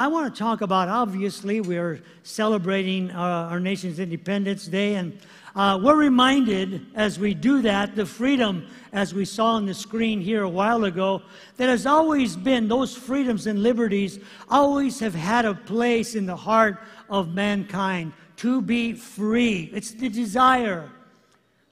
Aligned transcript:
I 0.00 0.06
want 0.06 0.32
to 0.32 0.38
talk 0.38 0.60
about, 0.60 0.88
obviously, 0.88 1.60
we're 1.60 2.00
celebrating 2.22 3.10
uh, 3.10 3.48
our 3.50 3.58
nation's 3.58 3.98
Independence 3.98 4.66
Day, 4.66 4.94
and 4.94 5.18
uh, 5.56 5.76
we're 5.82 5.96
reminded 5.96 6.86
as 6.94 7.18
we 7.18 7.34
do 7.34 7.60
that, 7.62 7.96
the 7.96 8.06
freedom, 8.06 8.68
as 8.92 9.12
we 9.12 9.24
saw 9.24 9.54
on 9.54 9.66
the 9.66 9.74
screen 9.74 10.20
here 10.20 10.44
a 10.44 10.48
while 10.48 10.84
ago, 10.84 11.20
that 11.56 11.68
has 11.68 11.84
always 11.84 12.36
been, 12.36 12.68
those 12.68 12.96
freedoms 12.96 13.48
and 13.48 13.60
liberties 13.60 14.20
always 14.48 15.00
have 15.00 15.16
had 15.16 15.44
a 15.44 15.54
place 15.54 16.14
in 16.14 16.26
the 16.26 16.36
heart 16.36 16.78
of 17.10 17.34
mankind 17.34 18.12
to 18.36 18.62
be 18.62 18.92
free. 18.92 19.68
It's 19.74 19.90
the 19.90 20.08
desire 20.08 20.88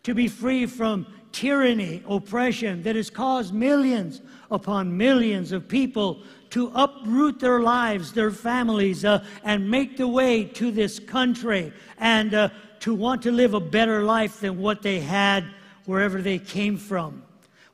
to 0.02 0.14
be 0.14 0.27
free 0.27 0.66
from 0.66 1.06
tyranny, 1.30 2.02
oppression 2.08 2.82
that 2.82 2.96
has 2.96 3.08
caused 3.08 3.54
millions 3.54 4.20
upon 4.50 4.96
millions 4.96 5.52
of 5.52 5.68
people 5.68 6.22
to 6.57 6.73
uproot 6.75 7.38
their 7.38 7.61
lives, 7.61 8.14
their 8.14 8.30
families, 8.30 9.04
uh, 9.04 9.22
and 9.45 9.70
make 9.70 9.98
the 9.98 10.09
way 10.09 10.43
to 10.43 10.71
this 10.71 10.99
country 10.99 11.71
and 11.99 12.32
uh, 12.32 12.49
to 12.80 12.94
want 12.94 13.21
to 13.21 13.30
live 13.30 13.53
a 13.53 13.61
better 13.61 14.04
life 14.04 14.40
than 14.40 14.58
what 14.58 14.80
they 14.80 14.99
had 14.99 15.44
wherever 15.85 16.22
they 16.22 16.39
came 16.39 16.79
from. 16.79 17.22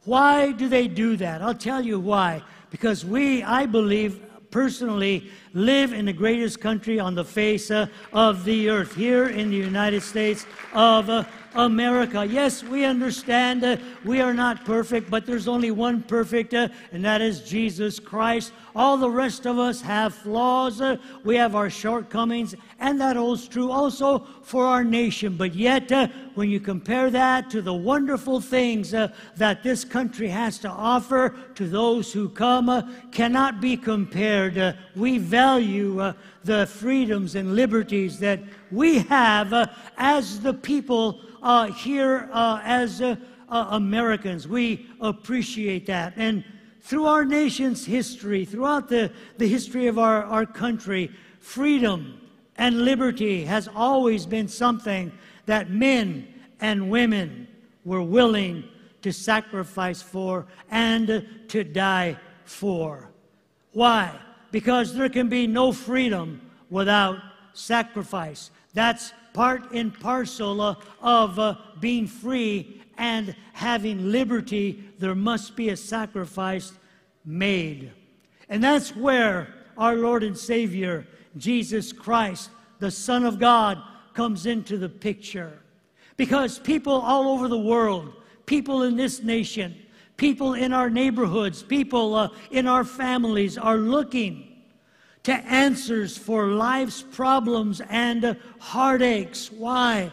Why 0.05 0.51
do 0.51 0.69
they 0.69 0.89
do 0.89 1.15
that? 1.19 1.43
I'll 1.43 1.55
tell 1.55 1.81
you 1.81 2.01
why. 2.01 2.43
Because 2.71 3.05
we, 3.05 3.45
I 3.45 3.67
believe, 3.67 4.21
personally 4.51 5.31
live 5.55 5.93
in 5.93 6.05
the 6.05 6.13
greatest 6.13 6.61
country 6.61 6.99
on 6.99 7.15
the 7.15 7.25
face 7.25 7.71
uh, 7.71 7.87
of 8.13 8.45
the 8.45 8.69
earth, 8.69 8.97
here 8.97 9.29
in 9.29 9.51
the 9.51 9.57
United 9.57 10.03
States 10.03 10.45
of 10.73 11.09
uh, 11.09 11.23
America. 11.55 12.25
Yes, 12.25 12.63
we 12.63 12.85
understand 12.85 13.65
uh, 13.65 13.77
we 14.05 14.21
are 14.21 14.35
not 14.35 14.65
perfect, 14.65 15.11
but 15.11 15.27
there's 15.27 15.49
only 15.49 15.71
one 15.71 16.03
perfect, 16.03 16.55
uh, 16.55 16.69
and 16.93 17.05
that 17.05 17.21
is 17.21 17.41
Jesus 17.43 17.99
Christ. 17.99 18.53
All 18.75 18.97
the 18.97 19.11
rest 19.11 19.47
of 19.47 19.59
us 19.59 19.81
have 19.83 20.15
flaws, 20.15 20.81
uh, 20.81 20.97
we 21.25 21.37
have 21.37 21.55
our 21.55 21.69
shortcomings, 21.69 22.55
and 22.79 23.01
that 23.01 23.17
holds 23.17 23.47
true 23.49 23.71
also 23.71 24.21
for 24.43 24.65
our 24.65 24.83
nation. 24.85 25.37
But 25.37 25.55
yet, 25.55 25.93
uh, 25.93 26.09
when 26.35 26.51
you 26.51 26.61
compare 26.61 27.11
that 27.11 27.51
to 27.51 27.63
the 27.63 27.75
wonderful 27.75 28.41
things 28.41 28.95
uh, 28.95 29.09
that 29.37 29.63
this 29.63 29.85
country 29.85 30.29
has 30.29 30.59
to 30.59 30.69
offer 30.69 31.37
to 31.55 31.67
those 31.67 32.13
who 32.13 32.29
come, 32.29 32.69
uh, 32.69 32.83
cannot 33.11 33.61
be 33.61 33.77
compared. 33.77 34.77
we 34.97 35.19
value 35.19 36.13
the 36.45 36.67
freedoms 36.67 37.35
and 37.35 37.55
liberties 37.55 38.19
that 38.19 38.41
we 38.71 38.99
have 38.99 39.71
as 39.97 40.41
the 40.41 40.55
people 40.55 41.21
uh, 41.43 41.67
here 41.73 42.29
uh, 42.33 42.61
as 42.65 43.03
uh, 43.03 43.17
uh, 43.49 43.67
Americans. 43.71 44.49
We 44.49 44.89
appreciate 45.01 45.87
that. 45.87 46.15
And 46.17 46.45
through 46.81 47.07
our 47.07 47.25
nation's 47.25 47.85
history, 47.85 48.45
throughout 48.45 48.89
the, 48.89 49.13
the 49.39 49.49
history 49.49 49.89
of 49.89 49.99
our, 49.99 50.25
our 50.25 50.47
country, 50.47 51.11
freedom 51.41 52.21
and 52.57 52.85
liberty 52.85 53.45
has 53.45 53.69
always 53.75 54.27
been 54.27 54.49
something 54.49 55.13
that 55.47 55.71
men 55.71 56.29
and 56.61 56.91
women 56.91 57.49
were 57.85 58.03
willing 58.03 58.65
to 59.03 59.13
sacrifice 59.13 60.01
for 60.01 60.47
and 60.71 61.27
to 61.49 61.65
die 61.65 62.17
for. 62.45 63.11
Why? 63.73 64.19
Because 64.51 64.95
there 64.95 65.09
can 65.09 65.29
be 65.29 65.47
no 65.47 65.73
freedom 65.73 66.41
without 66.71 67.19
sacrifice. 67.53 68.51
That's 68.75 69.13
part 69.33 69.73
and 69.73 69.99
parcel 69.99 70.79
of 71.01 71.39
uh, 71.39 71.57
being 71.81 72.07
free 72.07 72.83
and 72.99 73.35
having 73.53 74.13
liberty, 74.13 74.85
there 74.99 75.15
must 75.15 75.57
be 75.57 75.71
a 75.71 75.77
sacrifice 75.77 76.73
made. 77.25 77.91
And 78.49 78.63
that's 78.63 78.95
where 78.95 79.55
our 79.77 79.97
Lord 79.97 80.23
and 80.23 80.37
Savior, 80.37 81.07
Jesus 81.37 81.93
Christ, 81.93 82.51
the 82.79 82.91
Son 82.91 83.25
of 83.25 83.39
God, 83.39 83.83
comes 84.15 84.47
into 84.47 84.79
the 84.79 84.89
picture. 84.89 85.59
Because 86.17 86.59
people 86.59 86.93
all 86.93 87.29
over 87.29 87.49
the 87.49 87.59
world, 87.59 88.13
people 88.47 88.83
in 88.83 88.97
this 88.97 89.23
nation, 89.23 89.75
people 90.17 90.55
in 90.55 90.73
our 90.73 90.91
neighborhoods, 90.91 91.63
people 91.63 92.15
uh, 92.15 92.29
in 92.51 92.67
our 92.67 92.85
families 92.85 93.59
are 93.59 93.79
looking 93.79 94.49
to 95.25 95.33
answers 95.33 96.19
for 96.19 96.49
life's 96.49 97.03
problems 97.03 97.81
and 97.89 98.37
heartaches. 98.59 99.51
Why? 99.53 100.11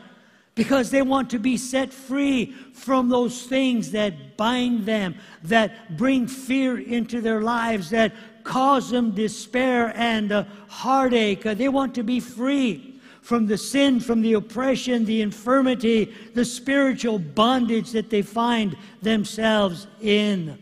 Because 0.55 0.91
they 0.91 1.01
want 1.01 1.29
to 1.31 1.39
be 1.39 1.57
set 1.57 1.91
free 1.91 2.53
from 2.73 3.09
those 3.09 3.43
things 3.43 3.91
that 3.91 4.37
bind 4.37 4.85
them, 4.85 5.15
that 5.43 5.97
bring 5.97 6.27
fear 6.27 6.79
into 6.79 7.21
their 7.21 7.41
lives, 7.41 7.89
that 7.89 8.13
cause 8.43 8.89
them 8.89 9.11
despair 9.11 9.93
and 9.95 10.31
uh, 10.31 10.43
heartache. 10.67 11.43
They 11.43 11.69
want 11.69 11.95
to 11.95 12.03
be 12.03 12.19
free 12.19 12.88
from 13.21 13.47
the 13.47 13.57
sin, 13.57 13.99
from 13.99 14.21
the 14.21 14.33
oppression, 14.33 15.05
the 15.05 15.21
infirmity, 15.21 16.13
the 16.33 16.45
spiritual 16.45 17.19
bondage 17.19 17.91
that 17.91 18.09
they 18.09 18.21
find 18.21 18.75
themselves 19.01 19.87
in. 20.01 20.57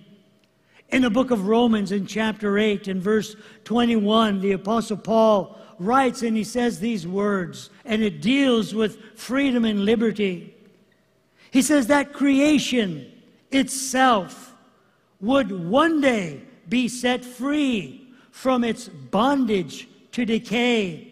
In 0.90 1.02
the 1.02 1.10
book 1.10 1.32
of 1.32 1.48
Romans, 1.48 1.92
in 1.92 2.08
chapter 2.08 2.58
8, 2.58 2.88
in 2.88 3.02
verse 3.02 3.36
21, 3.66 4.40
the 4.42 4.54
Apostle 4.54 4.98
Paul 4.98 5.58
writes 5.80 6.24
and 6.24 6.36
he 6.36 6.44
says 6.44 6.80
these 6.80 7.06
words, 7.06 7.70
and 7.86 8.02
it 8.02 8.22
deals 8.22 8.74
with 8.74 8.98
freedom 9.16 9.66
and 9.66 9.86
liberty. 9.86 10.56
He 11.52 11.62
says 11.62 11.88
that 11.88 12.14
creation 12.14 13.12
itself 13.52 14.56
would 15.20 15.52
one 15.52 16.02
day 16.02 16.42
be 16.70 16.88
set 16.88 17.24
free 17.24 18.08
from 18.32 18.64
its 18.64 18.88
bondage 18.88 19.88
to 20.12 20.26
decay 20.26 21.07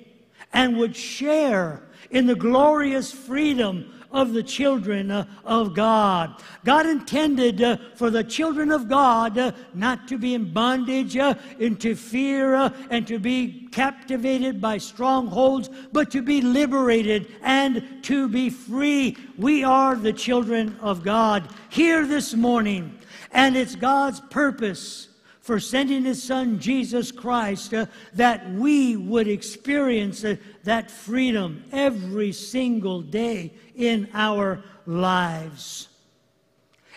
and 0.55 0.77
would 0.77 0.95
share 0.95 1.83
in 2.09 2.25
the 2.25 2.35
glorious 2.35 3.11
freedom 3.11 3.91
of 4.09 4.31
the 4.31 4.41
children 4.41 5.11
uh, 5.11 5.25
of 5.43 5.75
God. 5.75 6.41
God 6.63 6.85
intended 6.85 7.61
uh, 7.61 7.75
for 7.95 8.09
the 8.09 8.23
children 8.23 8.71
of 8.71 8.87
God 8.87 9.37
uh, 9.37 9.51
not 9.73 10.07
to 10.07 10.17
be 10.17 10.33
in 10.33 10.53
bondage, 10.53 11.17
into 11.59 11.93
fear, 11.93 12.71
and 12.89 13.05
to 13.05 13.19
be 13.19 13.67
captivated 13.73 14.61
by 14.61 14.77
strongholds, 14.77 15.69
but 15.91 16.09
to 16.11 16.21
be 16.21 16.39
liberated 16.39 17.27
and 17.41 18.01
to 18.03 18.29
be 18.29 18.49
free. 18.49 19.17
We 19.37 19.65
are 19.65 19.95
the 19.95 20.13
children 20.13 20.77
of 20.79 21.03
God 21.03 21.49
here 21.67 22.07
this 22.07 22.33
morning, 22.33 22.97
and 23.33 23.57
it's 23.57 23.75
God's 23.75 24.21
purpose 24.21 25.09
for 25.45 25.59
sending 25.59 26.05
his 26.05 26.23
son 26.23 26.57
Jesus 26.57 27.11
Christ 27.11 27.71
uh, 27.71 27.85
that 28.13 28.49
we 28.53 28.95
would 28.95 29.27
experience 29.27 30.23
uh, 30.23 30.37
that 30.63 30.89
freedom 30.89 31.63
every 31.71 32.31
single 32.31 33.03
day 33.03 33.53
in 33.75 34.09
our 34.15 34.63
lives. 34.87 35.89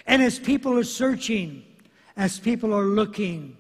And 0.06 0.22
as 0.22 0.38
people 0.38 0.78
are 0.78 0.84
searching, 0.84 1.62
as 2.16 2.40
people 2.40 2.72
are 2.72 2.86
looking, 2.86 3.54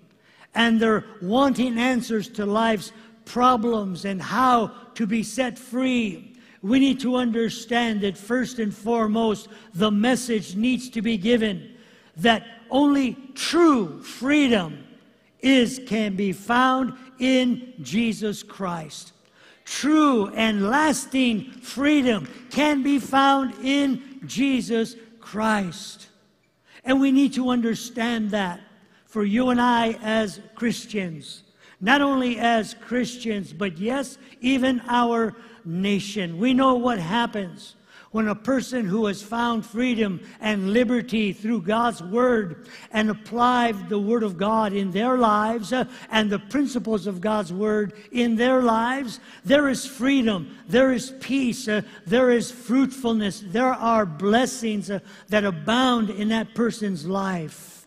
and 0.54 0.80
they're 0.80 1.04
wanting 1.20 1.78
answers 1.78 2.26
to 2.30 2.46
life's 2.46 2.90
problems 3.26 4.06
and 4.06 4.22
how 4.22 4.68
to 4.94 5.06
be 5.06 5.22
set 5.22 5.58
free, 5.58 6.34
we 6.62 6.78
need 6.78 6.98
to 7.00 7.16
understand 7.16 8.00
that 8.00 8.16
first 8.16 8.58
and 8.58 8.74
foremost, 8.74 9.48
the 9.74 9.90
message 9.90 10.56
needs 10.56 10.88
to 10.88 11.02
be 11.02 11.18
given 11.18 11.74
that 12.18 12.46
only 12.70 13.16
true 13.34 14.02
freedom 14.02 14.84
is 15.40 15.80
can 15.86 16.16
be 16.16 16.32
found 16.32 16.94
in 17.18 17.74
Jesus 17.80 18.42
Christ. 18.42 19.12
True 19.64 20.28
and 20.34 20.68
lasting 20.68 21.50
freedom 21.52 22.28
can 22.50 22.82
be 22.82 22.98
found 22.98 23.54
in 23.62 24.20
Jesus 24.26 24.96
Christ. 25.20 26.08
And 26.84 27.00
we 27.00 27.12
need 27.12 27.34
to 27.34 27.50
understand 27.50 28.30
that 28.30 28.60
for 29.06 29.24
you 29.24 29.50
and 29.50 29.60
I 29.60 29.98
as 30.02 30.40
Christians. 30.54 31.42
Not 31.80 32.00
only 32.00 32.38
as 32.38 32.74
Christians, 32.74 33.52
but 33.52 33.78
yes, 33.78 34.18
even 34.40 34.82
our 34.88 35.36
nation. 35.64 36.38
We 36.38 36.54
know 36.54 36.74
what 36.74 36.98
happens 36.98 37.76
when 38.10 38.28
a 38.28 38.34
person 38.34 38.86
who 38.86 39.06
has 39.06 39.22
found 39.22 39.64
freedom 39.64 40.20
and 40.40 40.72
liberty 40.72 41.32
through 41.32 41.62
God's 41.62 42.02
Word 42.02 42.66
and 42.90 43.10
applied 43.10 43.88
the 43.88 43.98
Word 43.98 44.22
of 44.22 44.38
God 44.38 44.72
in 44.72 44.90
their 44.90 45.18
lives 45.18 45.72
uh, 45.72 45.84
and 46.10 46.30
the 46.30 46.38
principles 46.38 47.06
of 47.06 47.20
God's 47.20 47.52
Word 47.52 47.92
in 48.12 48.36
their 48.36 48.62
lives, 48.62 49.20
there 49.44 49.68
is 49.68 49.86
freedom, 49.86 50.56
there 50.68 50.92
is 50.92 51.12
peace, 51.20 51.68
uh, 51.68 51.82
there 52.06 52.30
is 52.30 52.50
fruitfulness, 52.50 53.44
there 53.46 53.74
are 53.74 54.06
blessings 54.06 54.90
uh, 54.90 55.00
that 55.28 55.44
abound 55.44 56.10
in 56.10 56.28
that 56.28 56.54
person's 56.54 57.06
life. 57.06 57.77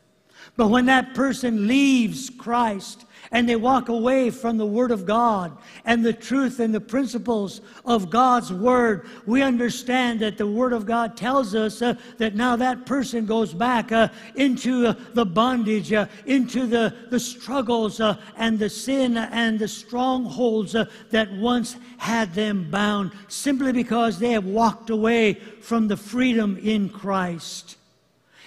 But 0.62 0.68
when 0.68 0.86
that 0.86 1.16
person 1.16 1.68
leaves 1.68 2.30
Christ 2.30 3.06
and 3.32 3.50
they 3.50 3.56
walk 3.56 3.90
away 3.90 4.30
from 4.30 4.58
the 4.58 4.66
Word 4.68 4.92
of 4.92 5.08
God 5.08 5.58
and 5.86 6.06
the 6.06 6.14
truth 6.14 6.60
and 6.60 6.72
the 6.72 6.80
principles 6.80 7.62
of 7.84 8.12
God's 8.12 8.54
Word, 8.54 9.08
we 9.26 9.42
understand 9.42 10.20
that 10.20 10.38
the 10.38 10.46
Word 10.46 10.72
of 10.74 10.86
God 10.86 11.18
tells 11.18 11.56
us 11.56 11.82
uh, 11.82 11.96
that 12.20 12.36
now 12.36 12.56
that 12.58 12.86
person 12.86 13.26
goes 13.26 13.56
back 13.56 13.92
uh, 13.92 14.10
into 14.36 14.86
uh, 14.86 14.94
the 15.16 15.26
bondage, 15.26 15.94
uh, 15.94 16.06
into 16.28 16.68
the, 16.68 16.96
the 17.10 17.20
struggles 17.20 18.00
uh, 18.00 18.16
and 18.38 18.60
the 18.60 18.70
sin 18.70 19.18
and 19.18 19.58
the 19.58 19.68
strongholds 19.68 20.76
uh, 20.76 20.86
that 21.10 21.32
once 21.32 21.76
had 21.98 22.36
them 22.36 22.70
bound, 22.70 23.14
simply 23.30 23.72
because 23.72 24.20
they 24.20 24.30
have 24.30 24.46
walked 24.46 24.92
away 24.92 25.34
from 25.34 25.88
the 25.88 25.98
freedom 25.98 26.56
in 26.62 26.88
Christ. 26.88 27.78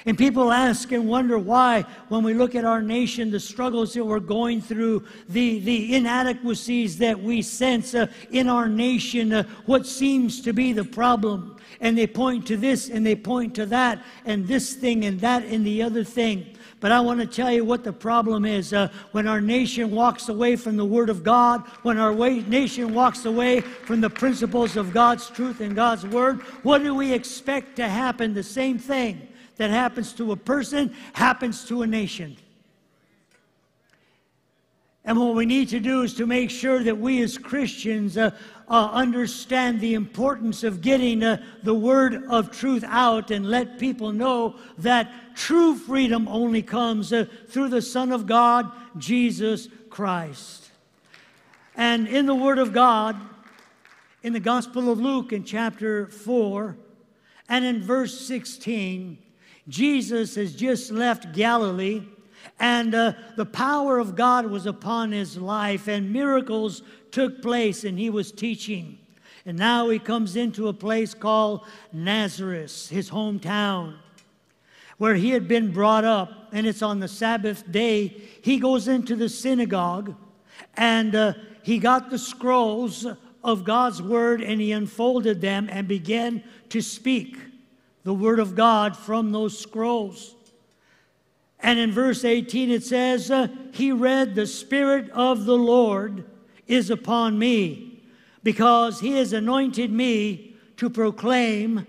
And 0.06 0.19
people 0.19 0.53
ask 0.53 0.93
and 0.93 1.09
wonder 1.09 1.39
why, 1.39 1.83
when 2.09 2.23
we 2.23 2.35
look 2.35 2.55
at 2.55 2.67
our 2.67 2.83
nation, 2.83 3.31
the 3.31 3.41
struggles 3.41 3.95
that 3.95 4.05
we're 4.05 4.21
going 4.21 4.61
through, 4.61 5.05
the, 5.31 5.61
the 5.61 5.95
inadequacies 5.95 6.99
that 6.99 7.19
we 7.19 7.41
sense 7.41 7.95
uh, 7.95 8.09
in 8.31 8.49
our 8.51 8.69
nation, 8.69 9.33
uh, 9.33 9.45
what 9.65 9.87
seems 9.87 10.43
to 10.43 10.53
be 10.53 10.75
the 10.75 10.85
problem. 10.85 11.56
And 11.81 11.97
they 11.97 12.06
point 12.06 12.47
to 12.49 12.59
this 12.59 12.91
and 12.91 13.05
they 13.05 13.17
point 13.17 13.55
to 13.55 13.67
that, 13.67 14.05
and 14.27 14.47
this 14.47 14.75
thing 14.75 15.06
and 15.06 15.19
that 15.21 15.43
and 15.45 15.67
the 15.67 15.83
other 15.83 16.05
thing. 16.05 16.55
But 16.81 16.93
I 16.93 17.00
want 17.00 17.21
to 17.21 17.27
tell 17.27 17.50
you 17.50 17.65
what 17.65 17.83
the 17.83 17.93
problem 17.93 18.45
is. 18.45 18.75
Uh, 18.75 18.89
when 19.12 19.27
our 19.27 19.41
nation 19.41 19.91
walks 19.91 20.29
away 20.29 20.55
from 20.55 20.77
the 20.77 20.85
Word 20.85 21.09
of 21.09 21.25
God, 21.25 21.62
when 21.83 21.97
our 21.97 22.12
way, 22.12 22.41
nation 22.41 22.93
walks 22.93 23.25
away 23.25 23.62
from 23.62 24.03
the 24.03 24.11
principles 24.11 24.77
of 24.77 24.93
God's 24.93 25.31
truth 25.31 25.62
and 25.62 25.75
God's 25.75 26.05
Word, 26.05 26.43
what 26.62 26.83
do 26.83 26.95
we 26.95 27.11
expect 27.11 27.77
to 27.77 27.89
happen? 27.89 28.35
The 28.35 28.43
same 28.43 28.79
thing 28.79 29.29
that 29.56 29.71
happens 29.71 30.12
to 30.15 30.33
a 30.33 30.37
person 30.37 30.95
happens 31.12 31.65
to 31.67 31.83
a 31.83 31.87
nation. 31.87 32.37
And 35.06 35.19
what 35.21 35.35
we 35.35 35.45
need 35.45 35.69
to 35.69 35.81
do 35.81 36.03
is 36.03 36.15
to 36.15 36.27
make 36.27 36.51
sure 36.51 36.83
that 36.83 36.97
we 36.97 37.23
as 37.23 37.37
Christians 37.37 38.17
uh, 38.17 38.31
uh, 38.69 38.89
understand 38.91 39.79
the 39.81 39.93
importance 39.93 40.65
of 40.65 40.81
getting 40.81 41.23
uh, 41.23 41.43
the 41.62 41.75
word 41.75 42.25
of 42.31 42.51
truth 42.51 42.85
out 42.89 43.31
and 43.31 43.51
let 43.51 43.79
people 43.79 44.12
know 44.12 44.56
that 44.79 45.12
true 45.35 45.77
freedom 45.77 46.27
only 46.27 46.62
comes 46.62 47.12
uh, 47.12 47.27
through 47.49 47.69
the 47.69 47.83
Son 47.83 48.12
of 48.12 48.27
God, 48.27 48.71
Jesus 48.97 49.69
Christ. 49.91 50.71
And 51.77 52.09
in 52.09 52.25
the 52.25 52.35
Word 52.35 52.59
of 52.59 52.73
God, 52.73 53.21
in 54.23 54.33
the 54.33 54.41
Gospel 54.41 54.91
of 54.91 54.99
Luke 54.99 55.35
in 55.35 55.45
chapter 55.45 56.07
4 56.07 56.77
and 57.49 57.65
in 57.65 57.83
verse 57.83 58.19
16, 58.27 59.19
Jesus 59.69 60.34
has 60.34 60.55
just 60.55 60.90
left 60.90 61.32
Galilee, 61.32 62.02
and 62.61 62.94
uh, 62.94 63.12
the 63.37 63.46
power 63.46 63.99
of 63.99 64.14
God 64.14 64.46
was 64.46 64.66
upon 64.66 65.12
his 65.12 65.38
life, 65.38 65.88
and 65.88 66.12
miracles 66.12 66.82
took 67.11 67.40
place, 67.40 67.84
and 67.84 67.99
he 67.99 68.11
was 68.11 68.31
teaching. 68.31 68.99
And 69.46 69.58
now 69.58 69.90
he 69.90 69.99
comes 69.99 70.37
into 70.37 70.69
a 70.69 70.72
place 70.72 71.12
called 71.12 71.66
Nazareth, 71.93 72.88
his 72.88 73.11
hometown, 73.11 73.96
where 74.96 75.14
he 75.14 75.31
had 75.31 75.46
been 75.46 75.70
brought 75.70 76.05
up. 76.05 76.49
And 76.52 76.66
it's 76.66 76.82
on 76.82 77.00
the 77.00 77.08
Sabbath 77.08 77.70
day. 77.70 78.22
He 78.43 78.58
goes 78.58 78.88
into 78.88 79.16
the 79.16 79.28
synagogue 79.28 80.14
and 80.76 81.14
uh, 81.14 81.34
he 81.62 81.78
got 81.78 82.11
the 82.11 82.19
scrolls 82.19 83.06
of 83.43 83.64
God's 83.64 84.00
word 84.00 84.40
and 84.40 84.61
he 84.61 84.72
unfolded 84.72 85.40
them 85.40 85.69
and 85.70 85.87
began 85.87 86.43
to 86.70 86.81
speak 86.81 87.37
the 88.05 88.15
Word 88.15 88.39
of 88.39 88.55
God 88.55 88.97
from 88.97 89.33
those 89.33 89.59
scrolls. 89.59 90.35
And 91.61 91.79
in 91.79 91.91
verse 91.91 92.25
18 92.25 92.71
it 92.71 92.85
says, 92.85 93.31
uh, 93.31 93.49
He 93.73 93.91
read, 93.91 94.35
The 94.35 94.47
Spirit 94.47 95.11
of 95.11 95.47
the 95.47 95.56
Lord 95.56 96.27
is 96.67 96.91
upon 96.91 97.39
me, 97.39 98.03
because 98.43 99.01
He 99.01 99.12
has 99.12 99.33
anointed 99.33 99.91
me 99.91 100.55
to 100.77 100.91
proclaim 100.91 101.87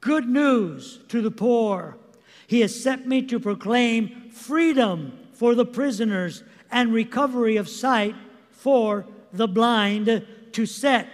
good 0.00 0.28
news 0.28 1.00
to 1.08 1.20
the 1.20 1.30
poor. 1.30 1.98
He 2.46 2.60
has 2.60 2.80
sent 2.80 3.06
me 3.06 3.22
to 3.22 3.40
proclaim 3.40 4.30
freedom 4.30 5.18
for 5.32 5.54
the 5.54 5.66
prisoners 5.66 6.44
and 6.70 6.92
recovery 6.92 7.56
of 7.56 7.68
sight 7.68 8.14
for 8.50 9.06
the 9.32 9.48
blind, 9.48 10.26
to 10.52 10.66
set 10.66 11.08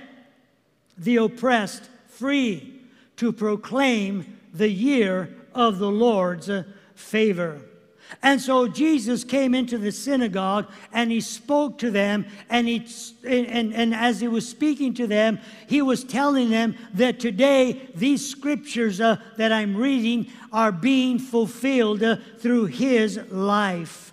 the 0.96 1.16
oppressed 1.16 1.88
free 2.06 2.73
to 3.16 3.32
proclaim 3.32 4.38
the 4.52 4.68
year 4.68 5.34
of 5.54 5.78
the 5.78 5.90
Lord's 5.90 6.50
uh, 6.50 6.64
favor. 6.94 7.60
And 8.22 8.40
so 8.40 8.68
Jesus 8.68 9.24
came 9.24 9.54
into 9.54 9.78
the 9.78 9.90
synagogue 9.90 10.70
and 10.92 11.10
he 11.10 11.20
spoke 11.20 11.78
to 11.78 11.90
them. 11.90 12.26
And, 12.48 12.68
he, 12.68 12.86
and, 13.26 13.74
and 13.74 13.94
as 13.94 14.20
he 14.20 14.28
was 14.28 14.48
speaking 14.48 14.94
to 14.94 15.06
them, 15.06 15.40
he 15.66 15.82
was 15.82 16.04
telling 16.04 16.50
them 16.50 16.76
that 16.94 17.18
today 17.18 17.88
these 17.94 18.28
scriptures 18.28 19.00
uh, 19.00 19.16
that 19.36 19.52
I'm 19.52 19.76
reading 19.76 20.30
are 20.52 20.72
being 20.72 21.18
fulfilled 21.18 22.02
uh, 22.02 22.16
through 22.38 22.66
his 22.66 23.18
life. 23.30 24.12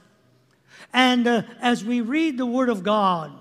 And 0.93 1.27
uh, 1.27 1.43
as 1.61 1.85
we 1.85 2.01
read 2.01 2.37
the 2.37 2.45
Word 2.45 2.69
of 2.69 2.83
God, 2.83 3.31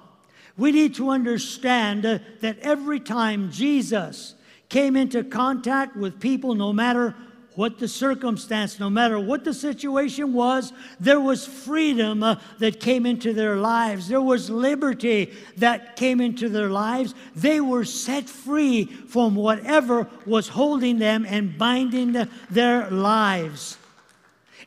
we 0.56 0.72
need 0.72 0.94
to 0.96 1.10
understand 1.10 2.04
uh, 2.04 2.18
that 2.40 2.58
every 2.60 3.00
time 3.00 3.50
Jesus 3.50 4.34
came 4.70 4.96
into 4.96 5.22
contact 5.22 5.96
with 5.96 6.18
people 6.18 6.54
no 6.54 6.72
matter 6.72 7.14
what 7.56 7.78
the 7.78 7.88
circumstance, 7.88 8.78
no 8.78 8.88
matter 8.88 9.18
what 9.18 9.44
the 9.44 9.52
situation 9.52 10.32
was, 10.32 10.72
there 10.98 11.20
was 11.20 11.46
freedom 11.46 12.22
uh, 12.22 12.36
that 12.58 12.80
came 12.80 13.04
into 13.04 13.34
their 13.34 13.56
lives. 13.56 14.08
There 14.08 14.22
was 14.22 14.48
liberty 14.48 15.34
that 15.56 15.96
came 15.96 16.20
into 16.20 16.48
their 16.48 16.70
lives. 16.70 17.14
They 17.34 17.60
were 17.60 17.84
set 17.84 18.30
free 18.30 18.84
from 18.86 19.34
whatever 19.34 20.08
was 20.24 20.48
holding 20.48 20.98
them 20.98 21.26
and 21.28 21.58
binding 21.58 22.12
the, 22.12 22.28
their 22.48 22.88
lives. 22.90 23.76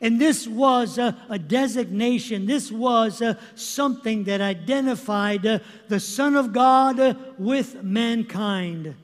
And 0.00 0.20
this 0.20 0.46
was 0.46 0.98
a, 0.98 1.16
a 1.30 1.38
designation, 1.38 2.46
this 2.46 2.70
was 2.70 3.22
uh, 3.22 3.34
something 3.54 4.24
that 4.24 4.40
identified 4.40 5.46
uh, 5.46 5.60
the 5.88 6.00
Son 6.00 6.36
of 6.36 6.52
God 6.52 7.00
uh, 7.00 7.14
with 7.38 7.82
mankind. 7.82 8.94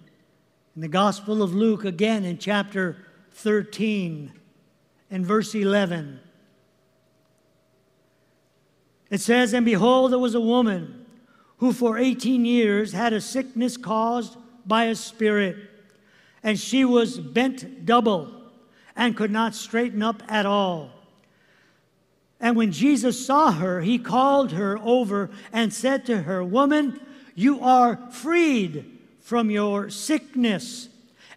In 0.77 0.83
the 0.83 0.89
Gospel 0.89 1.43
of 1.43 1.53
Luke, 1.53 1.85
again 1.85 2.25
in 2.25 2.39
chapter 2.39 2.97
13 3.33 4.33
and 5.11 5.27
verse 5.27 5.55
11, 5.55 6.21
it 9.11 9.21
says, 9.21 9.53
And 9.53 9.67
behold, 9.67 10.13
there 10.13 10.19
was 10.21 10.37
a 10.37 10.41
woman 10.41 11.07
who 11.57 11.73
for 11.73 11.99
18 11.99 12.45
years 12.45 12.93
had 12.93 13.13
a 13.13 13.21
sickness 13.21 13.77
caused 13.77 14.37
by 14.65 14.85
a 14.85 14.95
spirit, 14.95 15.57
and 16.43 16.59
she 16.59 16.85
was 16.85 17.19
bent 17.19 17.85
double 17.85 18.33
and 18.95 19.17
could 19.17 19.33
not 19.33 19.57
straighten 19.57 20.03
up 20.03 20.23
at 20.29 20.47
all. 20.47 20.91
And 22.39 22.57
when 22.57 22.71
Jesus 22.71 23.27
saw 23.27 23.51
her, 23.51 23.81
he 23.81 23.99
called 23.99 24.53
her 24.53 24.79
over 24.79 25.31
and 25.53 25.73
said 25.73 26.07
to 26.07 26.23
her, 26.23 26.45
Woman, 26.45 27.01
you 27.35 27.61
are 27.61 27.99
freed 28.13 29.00
from 29.31 29.49
your 29.49 29.89
sickness. 29.89 30.89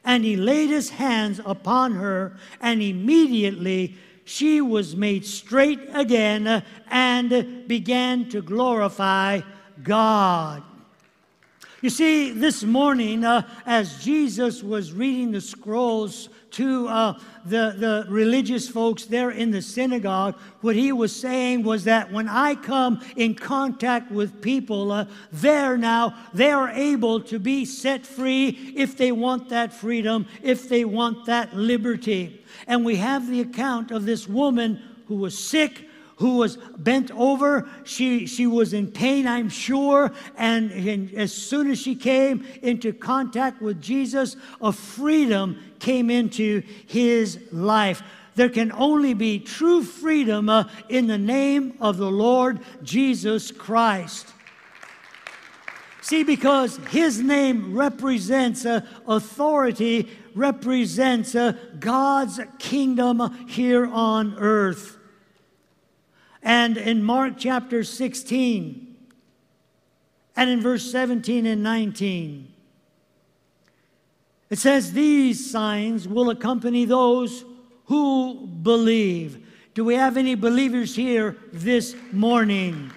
And 0.04 0.26
he 0.26 0.36
laid 0.36 0.72
his 0.72 0.90
hands 0.90 1.40
upon 1.46 1.92
her, 1.92 2.36
and 2.60 2.82
immediately 2.82 3.96
she 4.26 4.62
was 4.62 4.96
made 4.96 5.24
straight 5.24 5.80
again 5.94 6.64
and 6.90 7.68
began 7.68 8.28
to 8.30 8.42
glorify 8.42 9.42
God. 9.84 10.64
You 11.84 11.92
see, 11.92 12.32
this 12.32 12.64
morning, 12.64 13.24
uh, 13.24 13.48
as 13.64 14.04
Jesus 14.04 14.64
was 14.64 14.92
reading 14.92 15.32
the 15.32 15.40
scrolls 15.40 16.30
to 16.53 16.88
uh, 16.88 17.19
the, 17.45 17.75
the 17.77 18.05
religious 18.10 18.67
folks 18.69 19.05
there 19.05 19.31
in 19.31 19.51
the 19.51 19.62
synagogue, 19.62 20.38
what 20.62 20.75
he 20.75 20.91
was 20.91 21.15
saying 21.15 21.63
was 21.63 21.83
that 21.83 22.12
when 22.12 22.29
I 22.29 22.55
come 22.55 23.01
in 23.15 23.36
contact 23.36 24.12
with 24.12 24.41
people, 24.41 24.91
uh, 24.91 25.05
there 25.31 25.77
now, 25.77 26.15
they 26.33 26.51
are 26.51 26.69
able 26.69 27.19
to 27.22 27.39
be 27.39 27.65
set 27.65 28.05
free 28.05 28.74
if 28.75 28.98
they 28.98 29.12
want 29.12 29.50
that 29.50 29.74
freedom, 29.74 30.27
if 30.41 30.69
they 30.69 30.86
want 30.86 31.25
that 31.25 31.55
liberty. 31.55 32.43
And 32.67 32.86
we 32.86 32.95
have 32.98 33.29
the 33.29 33.41
account 33.41 33.91
of 33.91 34.05
this 34.05 34.27
woman 34.27 34.81
who 35.07 35.15
was 35.15 35.38
sick 35.38 35.89
who 36.24 36.38
was 36.38 36.56
bent 36.77 37.12
over. 37.12 37.68
She, 37.84 38.27
she 38.27 38.48
was 38.48 38.72
in 38.72 38.89
pain, 38.89 39.27
I'm 39.27 39.50
sure. 39.50 40.13
And, 40.38 40.72
and 40.72 41.13
as 41.15 41.34
soon 41.34 41.70
as 41.70 41.82
she 41.82 41.96
came 41.96 42.48
into 42.62 42.94
contact 42.94 43.62
with 43.62 43.82
Jesus, 43.82 44.38
a 44.62 44.72
freedom 44.72 45.62
came 45.80 46.10
into 46.10 46.63
his 46.88 47.39
life. 47.51 48.01
There 48.36 48.48
can 48.48 48.72
only 48.72 49.13
be 49.13 49.38
true 49.38 49.84
freedom 49.84 50.48
uh, 50.48 50.70
in 50.88 51.08
the 51.08 51.18
name 51.18 51.74
of 51.82 51.98
the 51.98 52.10
Lord 52.10 52.62
Jesus 52.84 53.51
Christ. 53.51 54.25
See, 56.01 56.24
because 56.24 56.77
his 56.89 57.20
name 57.20 57.75
represents 57.75 58.65
uh, 58.65 58.80
authority, 59.10 60.10
represents 60.36 61.36
uh, 61.36 61.51
God's 61.82 62.39
kingdom 62.60 63.46
here 63.50 63.88
on 63.88 64.36
earth. 64.38 65.00
And 66.44 66.78
in 66.78 67.04
Mark 67.04 67.36
chapter 67.38 67.84
16, 67.84 68.96
and 70.36 70.50
in 70.50 70.62
verse 70.62 70.92
17 70.92 71.46
and 71.46 71.64
19, 71.64 72.54
it 74.50 74.60
says, 74.60 74.92
These 74.92 75.50
signs 75.50 76.08
will 76.08 76.30
accompany 76.30 76.86
those 76.86 77.46
who 77.86 78.46
believe. 78.48 79.48
Do 79.74 79.86
we 79.86 79.96
have 79.96 80.18
any 80.18 80.36
believers 80.36 80.96
here 80.96 81.38
this 81.52 81.96
morning? 82.12 82.92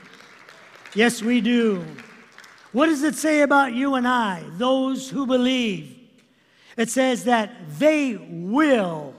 Yes, 0.94 1.22
we 1.22 1.40
do. 1.40 1.84
What 2.72 2.86
does 2.86 3.02
it 3.02 3.14
say 3.14 3.42
about 3.42 3.74
you 3.74 3.94
and 3.94 4.08
I, 4.08 4.42
those 4.58 5.08
who 5.08 5.26
believe? 5.26 5.96
It 6.76 6.90
says 6.90 7.24
that 7.24 7.52
they 7.78 8.16
will, 8.16 9.14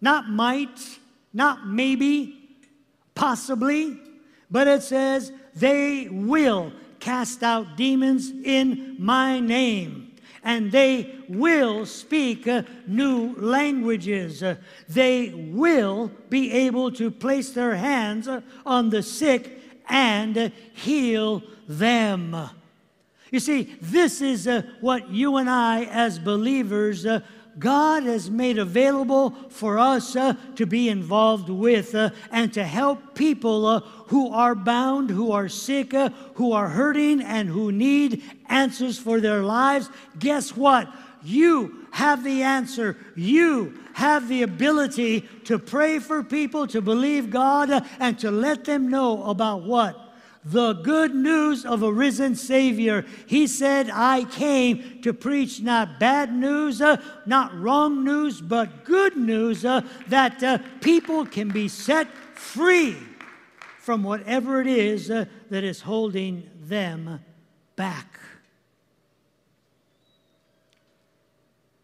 not 0.00 0.28
might, 0.28 0.98
not 1.32 1.66
maybe, 1.66 2.47
possibly, 3.18 3.98
but 4.48 4.68
it 4.68 4.82
says 4.82 5.32
they 5.54 6.08
will 6.08 6.72
cast 7.00 7.42
out 7.42 7.76
demons 7.76 8.30
in 8.44 8.96
my 8.98 9.40
name 9.40 10.14
and 10.44 10.70
they 10.70 11.16
will 11.28 11.84
speak 11.84 12.46
uh, 12.46 12.62
new 12.86 13.34
languages. 13.36 14.42
Uh, 14.42 14.54
they 14.88 15.30
will 15.30 16.10
be 16.30 16.52
able 16.52 16.92
to 16.92 17.10
place 17.10 17.50
their 17.50 17.74
hands 17.74 18.28
uh, 18.28 18.40
on 18.64 18.88
the 18.88 19.02
sick 19.02 19.60
and 19.88 20.52
heal 20.74 21.42
them. 21.66 22.36
You 23.32 23.40
see, 23.40 23.76
this 23.80 24.22
is 24.22 24.46
uh, 24.46 24.62
what 24.80 25.10
you 25.10 25.36
and 25.36 25.50
I, 25.50 25.84
as 25.84 26.18
believers, 26.20 27.04
uh, 27.04 27.20
God 27.58 28.04
has 28.04 28.30
made 28.30 28.58
available 28.58 29.30
for 29.48 29.78
us 29.78 30.14
uh, 30.14 30.34
to 30.56 30.66
be 30.66 30.88
involved 30.88 31.48
with 31.48 31.94
uh, 31.94 32.10
and 32.30 32.52
to 32.54 32.64
help 32.64 33.14
people 33.14 33.66
uh, 33.66 33.80
who 34.06 34.32
are 34.32 34.54
bound, 34.54 35.10
who 35.10 35.32
are 35.32 35.48
sick, 35.48 35.94
uh, 35.94 36.10
who 36.34 36.52
are 36.52 36.68
hurting, 36.68 37.20
and 37.20 37.48
who 37.48 37.72
need 37.72 38.22
answers 38.46 38.98
for 38.98 39.20
their 39.20 39.42
lives. 39.42 39.90
Guess 40.18 40.56
what? 40.56 40.88
You 41.22 41.86
have 41.90 42.22
the 42.22 42.42
answer. 42.42 42.96
You 43.16 43.78
have 43.94 44.28
the 44.28 44.42
ability 44.42 45.22
to 45.44 45.58
pray 45.58 45.98
for 45.98 46.22
people, 46.22 46.66
to 46.68 46.80
believe 46.80 47.30
God, 47.30 47.70
uh, 47.70 47.80
and 47.98 48.18
to 48.20 48.30
let 48.30 48.64
them 48.64 48.88
know 48.88 49.24
about 49.24 49.62
what? 49.62 50.07
The 50.50 50.72
good 50.72 51.14
news 51.14 51.66
of 51.66 51.82
a 51.82 51.92
risen 51.92 52.34
Savior. 52.34 53.04
He 53.26 53.46
said, 53.46 53.90
I 53.90 54.24
came 54.24 55.02
to 55.02 55.12
preach 55.12 55.60
not 55.60 56.00
bad 56.00 56.34
news, 56.34 56.80
uh, 56.80 57.02
not 57.26 57.54
wrong 57.58 58.02
news, 58.04 58.40
but 58.40 58.84
good 58.84 59.16
news 59.16 59.64
uh, 59.64 59.82
that 60.08 60.42
uh, 60.42 60.58
people 60.80 61.26
can 61.26 61.48
be 61.48 61.68
set 61.68 62.08
free 62.34 62.96
from 63.78 64.02
whatever 64.02 64.60
it 64.60 64.66
is 64.66 65.10
uh, 65.10 65.26
that 65.50 65.64
is 65.64 65.82
holding 65.82 66.48
them 66.60 67.20
back. 67.76 68.18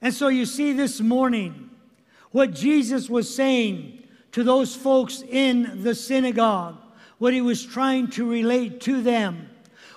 And 0.00 0.12
so 0.12 0.28
you 0.28 0.46
see 0.46 0.72
this 0.72 1.00
morning 1.00 1.70
what 2.30 2.52
Jesus 2.52 3.10
was 3.10 3.34
saying 3.34 4.04
to 4.32 4.42
those 4.42 4.74
folks 4.74 5.22
in 5.22 5.82
the 5.82 5.94
synagogue 5.94 6.83
what 7.18 7.32
he 7.32 7.40
was 7.40 7.64
trying 7.64 8.08
to 8.08 8.28
relate 8.28 8.80
to 8.82 9.02
them 9.02 9.48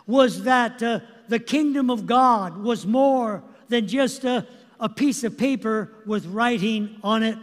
was 0.06 0.44
that 0.44 0.82
uh, 0.82 1.00
the 1.28 1.40
kingdom 1.40 1.90
of 1.90 2.06
God 2.06 2.58
was 2.58 2.86
more 2.86 3.44
than 3.68 3.88
just 3.88 4.24
a, 4.24 4.46
a 4.80 4.88
piece 4.88 5.24
of 5.24 5.38
paper 5.38 5.92
with 6.06 6.26
writing 6.28 6.98
on 7.04 7.24
it. 7.24 7.38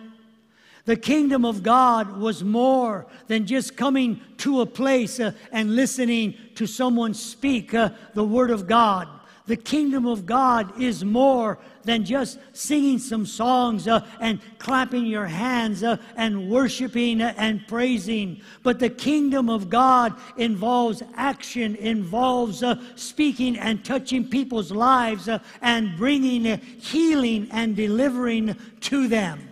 The 0.87 0.97
kingdom 0.97 1.45
of 1.45 1.63
God 1.63 2.19
was 2.19 2.45
more 2.45 3.07
than 3.27 3.47
just 3.47 3.77
coming 3.77 4.21
to 4.39 4.61
a 4.61 4.67
place 4.67 5.19
uh, 5.19 5.33
and 5.51 5.75
listening 5.75 6.35
to 6.57 6.67
someone 6.67 7.15
speak 7.15 7.73
uh, 7.73 7.91
the 8.13 8.25
word 8.25 8.51
of 8.51 8.67
God. 8.67 9.09
The 9.47 9.57
kingdom 9.57 10.07
of 10.07 10.25
God 10.25 10.81
is 10.81 11.05
more 11.05 11.59
than 11.83 12.07
just 12.07 12.39
singing 12.55 12.99
some 12.99 13.27
songs 13.27 13.87
uh, 13.87 14.07
and 14.19 14.41
clapping 14.59 15.05
your 15.05 15.27
hands 15.27 15.83
uh, 15.83 15.99
and 16.17 16.49
worshiping 16.49 17.21
uh, 17.21 17.35
and 17.37 17.67
praising. 17.69 18.41
But 18.63 18.79
the 18.79 18.89
kingdom 18.89 19.51
of 19.51 19.69
God 19.69 20.15
involves 20.39 21.03
action, 21.15 21.77
involves 21.77 22.63
uh, 22.63 22.77
speaking 22.97 23.59
and 23.59 23.85
touching 23.85 24.27
people's 24.27 24.73
lives 24.73 25.29
uh, 25.29 25.41
and 25.61 25.95
bringing 25.95 26.49
uh, 26.49 26.57
healing 26.79 27.49
and 27.51 27.77
delivering 27.77 28.57
to 28.81 29.09
them. 29.09 29.51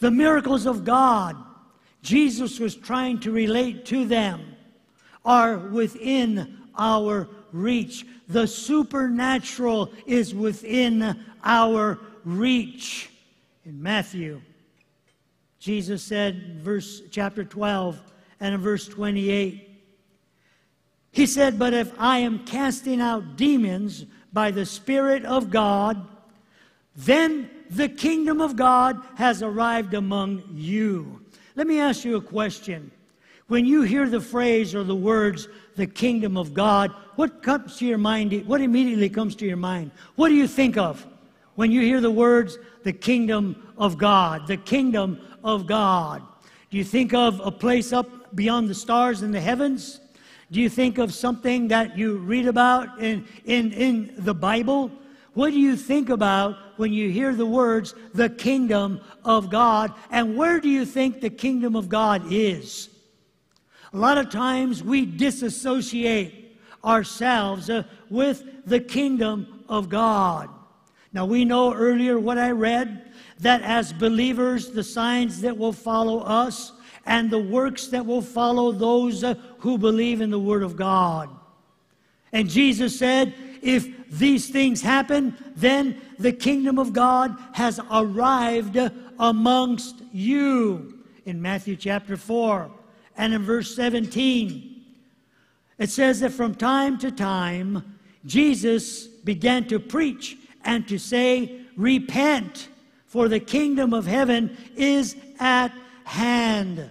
The 0.00 0.10
miracles 0.10 0.66
of 0.66 0.84
God, 0.84 1.34
Jesus 2.02 2.60
was 2.60 2.74
trying 2.74 3.20
to 3.20 3.30
relate 3.30 3.86
to 3.86 4.04
them, 4.04 4.54
are 5.24 5.56
within 5.56 6.58
our 6.76 7.26
reach. 7.52 8.06
The 8.28 8.46
supernatural 8.46 9.92
is 10.06 10.34
within 10.34 11.24
our 11.44 11.98
reach. 12.24 13.10
In 13.64 13.82
Matthew, 13.82 14.40
Jesus 15.58 16.02
said, 16.02 16.60
verse 16.62 17.02
chapter 17.10 17.44
12 17.44 18.00
and 18.40 18.54
in 18.54 18.60
verse 18.60 18.86
28, 18.86 19.68
he 21.10 21.26
said, 21.26 21.58
But 21.58 21.72
if 21.72 21.92
I 21.98 22.18
am 22.18 22.44
casting 22.44 23.00
out 23.00 23.36
demons 23.36 24.04
by 24.32 24.50
the 24.50 24.66
Spirit 24.66 25.24
of 25.24 25.50
God, 25.50 26.06
then 26.94 27.50
the 27.70 27.88
kingdom 27.88 28.40
of 28.40 28.54
God 28.54 29.00
has 29.16 29.42
arrived 29.42 29.94
among 29.94 30.42
you. 30.52 31.20
Let 31.54 31.66
me 31.66 31.80
ask 31.80 32.04
you 32.04 32.16
a 32.16 32.20
question. 32.20 32.90
When 33.48 33.64
you 33.64 33.82
hear 33.82 34.08
the 34.08 34.20
phrase 34.20 34.74
or 34.74 34.82
the 34.82 34.96
words, 34.96 35.48
the 35.76 35.86
kingdom 35.86 36.36
of 36.36 36.52
God, 36.52 36.90
what 37.14 37.42
comes 37.42 37.76
to 37.76 37.86
your 37.86 37.98
mind? 37.98 38.32
What 38.46 38.60
immediately 38.60 39.08
comes 39.08 39.36
to 39.36 39.46
your 39.46 39.56
mind? 39.56 39.92
What 40.16 40.30
do 40.30 40.34
you 40.34 40.48
think 40.48 40.76
of 40.76 41.06
when 41.54 41.70
you 41.70 41.80
hear 41.80 42.00
the 42.00 42.10
words, 42.10 42.58
the 42.82 42.92
kingdom 42.92 43.72
of 43.78 43.98
God? 43.98 44.48
The 44.48 44.56
kingdom 44.56 45.20
of 45.44 45.66
God. 45.66 46.22
Do 46.70 46.76
you 46.76 46.84
think 46.84 47.14
of 47.14 47.40
a 47.44 47.52
place 47.52 47.92
up 47.92 48.34
beyond 48.34 48.68
the 48.68 48.74
stars 48.74 49.22
in 49.22 49.30
the 49.30 49.40
heavens? 49.40 50.00
Do 50.50 50.60
you 50.60 50.68
think 50.68 50.98
of 50.98 51.14
something 51.14 51.68
that 51.68 51.96
you 51.96 52.18
read 52.18 52.48
about 52.48 53.00
in, 53.00 53.26
in, 53.44 53.72
in 53.72 54.14
the 54.18 54.34
Bible? 54.34 54.90
What 55.34 55.52
do 55.52 55.60
you 55.60 55.76
think 55.76 56.08
about 56.08 56.56
when 56.78 56.92
you 56.92 57.10
hear 57.10 57.32
the 57.32 57.46
words, 57.46 57.94
the 58.12 58.28
kingdom 58.28 59.00
of 59.24 59.50
God? 59.50 59.92
And 60.10 60.36
where 60.36 60.58
do 60.58 60.68
you 60.68 60.84
think 60.84 61.20
the 61.20 61.30
kingdom 61.30 61.76
of 61.76 61.88
God 61.88 62.32
is? 62.32 62.88
A 63.96 63.98
lot 63.98 64.18
of 64.18 64.28
times 64.28 64.82
we 64.84 65.06
disassociate 65.06 66.58
ourselves 66.84 67.70
uh, 67.70 67.84
with 68.10 68.44
the 68.66 68.78
kingdom 68.78 69.64
of 69.70 69.88
God. 69.88 70.50
Now, 71.14 71.24
we 71.24 71.46
know 71.46 71.72
earlier 71.72 72.18
what 72.18 72.36
I 72.36 72.50
read 72.50 73.10
that 73.38 73.62
as 73.62 73.94
believers, 73.94 74.70
the 74.70 74.84
signs 74.84 75.40
that 75.40 75.56
will 75.56 75.72
follow 75.72 76.18
us 76.18 76.72
and 77.06 77.30
the 77.30 77.38
works 77.38 77.86
that 77.86 78.04
will 78.04 78.20
follow 78.20 78.70
those 78.70 79.24
uh, 79.24 79.32
who 79.60 79.78
believe 79.78 80.20
in 80.20 80.28
the 80.28 80.38
Word 80.38 80.62
of 80.62 80.76
God. 80.76 81.30
And 82.34 82.50
Jesus 82.50 82.98
said, 82.98 83.32
if 83.62 84.10
these 84.10 84.50
things 84.50 84.82
happen, 84.82 85.34
then 85.56 85.98
the 86.18 86.32
kingdom 86.32 86.78
of 86.78 86.92
God 86.92 87.34
has 87.54 87.80
arrived 87.90 88.78
amongst 89.18 90.02
you. 90.12 91.02
In 91.24 91.40
Matthew 91.40 91.76
chapter 91.76 92.18
4 92.18 92.70
and 93.16 93.34
in 93.34 93.42
verse 93.42 93.74
17, 93.74 94.84
it 95.78 95.90
says 95.90 96.20
that 96.20 96.32
from 96.32 96.54
time 96.54 96.98
to 96.98 97.10
time, 97.10 97.98
Jesus 98.24 99.06
began 99.06 99.66
to 99.68 99.78
preach 99.78 100.36
and 100.64 100.86
to 100.88 100.98
say, 100.98 101.60
Repent, 101.76 102.68
for 103.06 103.28
the 103.28 103.40
kingdom 103.40 103.92
of 103.92 104.06
heaven 104.06 104.56
is 104.74 105.16
at 105.38 105.72
hand. 106.04 106.90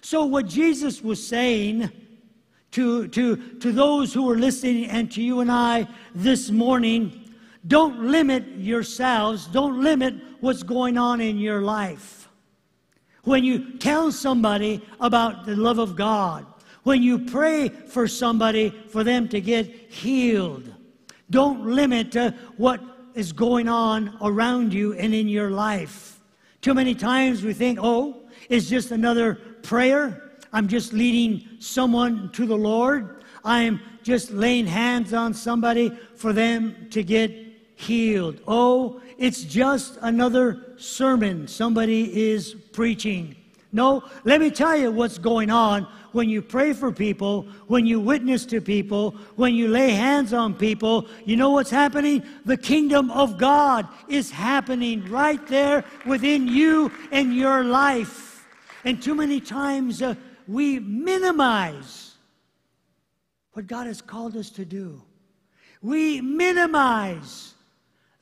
So, 0.00 0.24
what 0.24 0.46
Jesus 0.46 1.02
was 1.02 1.24
saying 1.24 1.90
to, 2.72 3.08
to, 3.08 3.36
to 3.58 3.72
those 3.72 4.14
who 4.14 4.22
were 4.22 4.36
listening 4.36 4.86
and 4.86 5.10
to 5.12 5.22
you 5.22 5.40
and 5.40 5.50
I 5.50 5.88
this 6.14 6.50
morning, 6.50 7.34
don't 7.66 8.04
limit 8.04 8.46
yourselves, 8.56 9.46
don't 9.46 9.82
limit 9.82 10.14
what's 10.40 10.62
going 10.62 10.96
on 10.96 11.20
in 11.20 11.38
your 11.38 11.62
life. 11.62 12.19
When 13.24 13.44
you 13.44 13.78
tell 13.78 14.10
somebody 14.12 14.80
about 15.00 15.46
the 15.46 15.56
love 15.56 15.78
of 15.78 15.96
God, 15.96 16.46
when 16.82 17.02
you 17.02 17.18
pray 17.18 17.68
for 17.68 18.08
somebody 18.08 18.70
for 18.88 19.04
them 19.04 19.28
to 19.28 19.40
get 19.40 19.66
healed, 19.66 20.72
don't 21.28 21.66
limit 21.66 22.16
uh, 22.16 22.32
what 22.56 22.80
is 23.14 23.32
going 23.32 23.68
on 23.68 24.16
around 24.22 24.72
you 24.72 24.94
and 24.94 25.14
in 25.14 25.28
your 25.28 25.50
life. 25.50 26.20
Too 26.62 26.74
many 26.74 26.94
times 26.94 27.42
we 27.42 27.52
think, 27.52 27.78
oh, 27.80 28.16
it's 28.48 28.68
just 28.68 28.90
another 28.90 29.34
prayer. 29.62 30.32
I'm 30.52 30.68
just 30.68 30.92
leading 30.92 31.46
someone 31.60 32.30
to 32.32 32.46
the 32.46 32.56
Lord. 32.56 33.22
I'm 33.44 33.80
just 34.02 34.30
laying 34.30 34.66
hands 34.66 35.12
on 35.12 35.34
somebody 35.34 35.90
for 36.16 36.32
them 36.32 36.88
to 36.90 37.02
get 37.02 37.30
healed. 37.76 38.40
Oh, 38.46 39.00
it's 39.18 39.44
just 39.44 39.98
another 40.02 40.74
sermon 40.76 41.46
somebody 41.46 42.30
is 42.30 42.56
preaching. 42.72 43.36
No, 43.72 44.02
let 44.24 44.40
me 44.40 44.50
tell 44.50 44.76
you 44.76 44.90
what's 44.90 45.18
going 45.18 45.50
on 45.50 45.86
when 46.12 46.28
you 46.28 46.42
pray 46.42 46.72
for 46.72 46.90
people, 46.90 47.42
when 47.68 47.86
you 47.86 48.00
witness 48.00 48.44
to 48.46 48.60
people, 48.60 49.12
when 49.36 49.54
you 49.54 49.68
lay 49.68 49.90
hands 49.90 50.32
on 50.32 50.54
people. 50.54 51.06
You 51.24 51.36
know 51.36 51.50
what's 51.50 51.70
happening? 51.70 52.24
The 52.44 52.56
kingdom 52.56 53.10
of 53.12 53.38
God 53.38 53.86
is 54.08 54.30
happening 54.30 55.08
right 55.08 55.44
there 55.46 55.84
within 56.04 56.48
you 56.48 56.90
and 57.12 57.34
your 57.34 57.62
life. 57.62 58.46
And 58.84 59.00
too 59.00 59.14
many 59.14 59.40
times 59.40 60.02
uh, 60.02 60.16
we 60.48 60.80
minimize 60.80 62.14
what 63.52 63.68
God 63.68 63.86
has 63.86 64.02
called 64.02 64.36
us 64.36 64.50
to 64.50 64.64
do. 64.64 65.02
We 65.82 66.20
minimize 66.20 67.54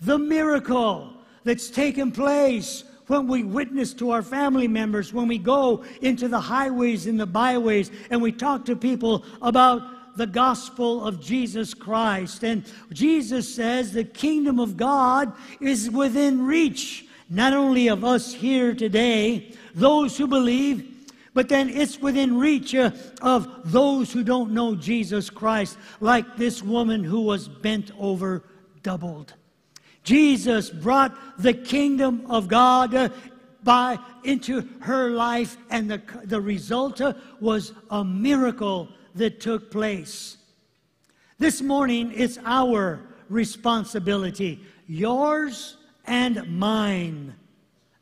the 0.00 0.18
miracle 0.18 1.14
that's 1.44 1.70
taken 1.70 2.12
place 2.12 2.84
when 3.08 3.26
we 3.26 3.42
witness 3.42 3.92
to 3.94 4.10
our 4.10 4.22
family 4.22 4.68
members, 4.68 5.12
when 5.12 5.28
we 5.28 5.38
go 5.38 5.84
into 6.00 6.28
the 6.28 6.40
highways 6.40 7.06
and 7.06 7.18
the 7.18 7.26
byways 7.26 7.90
and 8.10 8.22
we 8.22 8.30
talk 8.30 8.64
to 8.66 8.76
people 8.76 9.24
about 9.42 10.16
the 10.16 10.26
gospel 10.26 11.04
of 11.04 11.20
Jesus 11.20 11.74
Christ. 11.74 12.42
And 12.42 12.64
Jesus 12.92 13.52
says 13.52 13.92
the 13.92 14.04
kingdom 14.04 14.58
of 14.58 14.76
God 14.76 15.32
is 15.60 15.90
within 15.90 16.44
reach, 16.44 17.06
not 17.30 17.52
only 17.52 17.88
of 17.88 18.04
us 18.04 18.32
here 18.32 18.74
today, 18.74 19.52
those 19.74 20.18
who 20.18 20.26
believe, 20.26 20.98
but 21.34 21.48
then 21.48 21.68
it's 21.68 22.00
within 22.00 22.36
reach 22.36 22.74
uh, 22.74 22.90
of 23.22 23.70
those 23.70 24.12
who 24.12 24.24
don't 24.24 24.50
know 24.50 24.74
Jesus 24.74 25.30
Christ, 25.30 25.78
like 26.00 26.36
this 26.36 26.62
woman 26.62 27.04
who 27.04 27.20
was 27.20 27.48
bent 27.48 27.92
over 27.98 28.42
doubled. 28.82 29.34
Jesus 30.08 30.70
brought 30.70 31.14
the 31.38 31.52
kingdom 31.52 32.24
of 32.30 32.48
God 32.48 32.94
uh, 32.94 33.10
by 33.62 33.98
into 34.24 34.66
her 34.80 35.10
life, 35.10 35.58
and 35.68 35.90
the, 35.90 36.00
the 36.24 36.40
result 36.40 37.02
uh, 37.02 37.12
was 37.40 37.74
a 37.90 38.02
miracle 38.02 38.88
that 39.16 39.38
took 39.38 39.70
place. 39.70 40.38
This 41.38 41.60
morning, 41.60 42.10
it's 42.14 42.38
our 42.46 43.00
responsibility, 43.28 44.64
yours 44.86 45.76
and 46.06 46.58
mine 46.58 47.34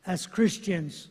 as 0.05 0.25
Christians, 0.25 1.09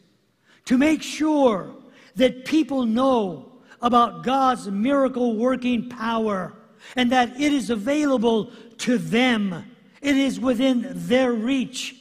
to 0.65 0.79
make 0.79 1.03
sure 1.03 1.75
that 2.15 2.47
people 2.47 2.87
know 2.87 3.53
about 3.83 4.25
God's 4.25 4.71
miracle 4.71 5.37
working 5.37 5.91
power 5.91 6.55
and 6.95 7.13
that 7.13 7.39
it 7.39 7.53
is 7.53 7.69
available 7.69 8.51
to 8.79 8.97
them 8.97 9.76
it 10.01 10.17
is 10.17 10.41
within 10.41 10.87
their 10.91 11.33
reach. 11.33 11.97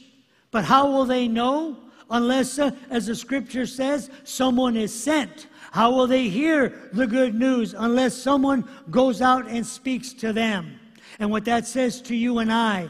But 0.50 0.64
how 0.64 0.90
will 0.90 1.04
they 1.04 1.28
know? 1.28 1.76
Unless, 2.08 2.58
uh, 2.58 2.70
as 2.88 3.06
the 3.06 3.14
scripture 3.16 3.66
says, 3.66 4.10
someone 4.24 4.76
is 4.76 4.94
sent. 4.94 5.48
How 5.72 5.90
will 5.90 6.06
they 6.06 6.28
hear 6.28 6.88
the 6.92 7.06
good 7.06 7.34
news 7.34 7.74
unless 7.76 8.14
someone 8.14 8.68
goes 8.90 9.20
out 9.20 9.48
and 9.48 9.66
speaks 9.66 10.12
to 10.14 10.32
them? 10.32 10.78
And 11.18 11.30
what 11.30 11.44
that 11.46 11.66
says 11.66 12.00
to 12.02 12.14
you 12.14 12.38
and 12.38 12.52
I, 12.52 12.88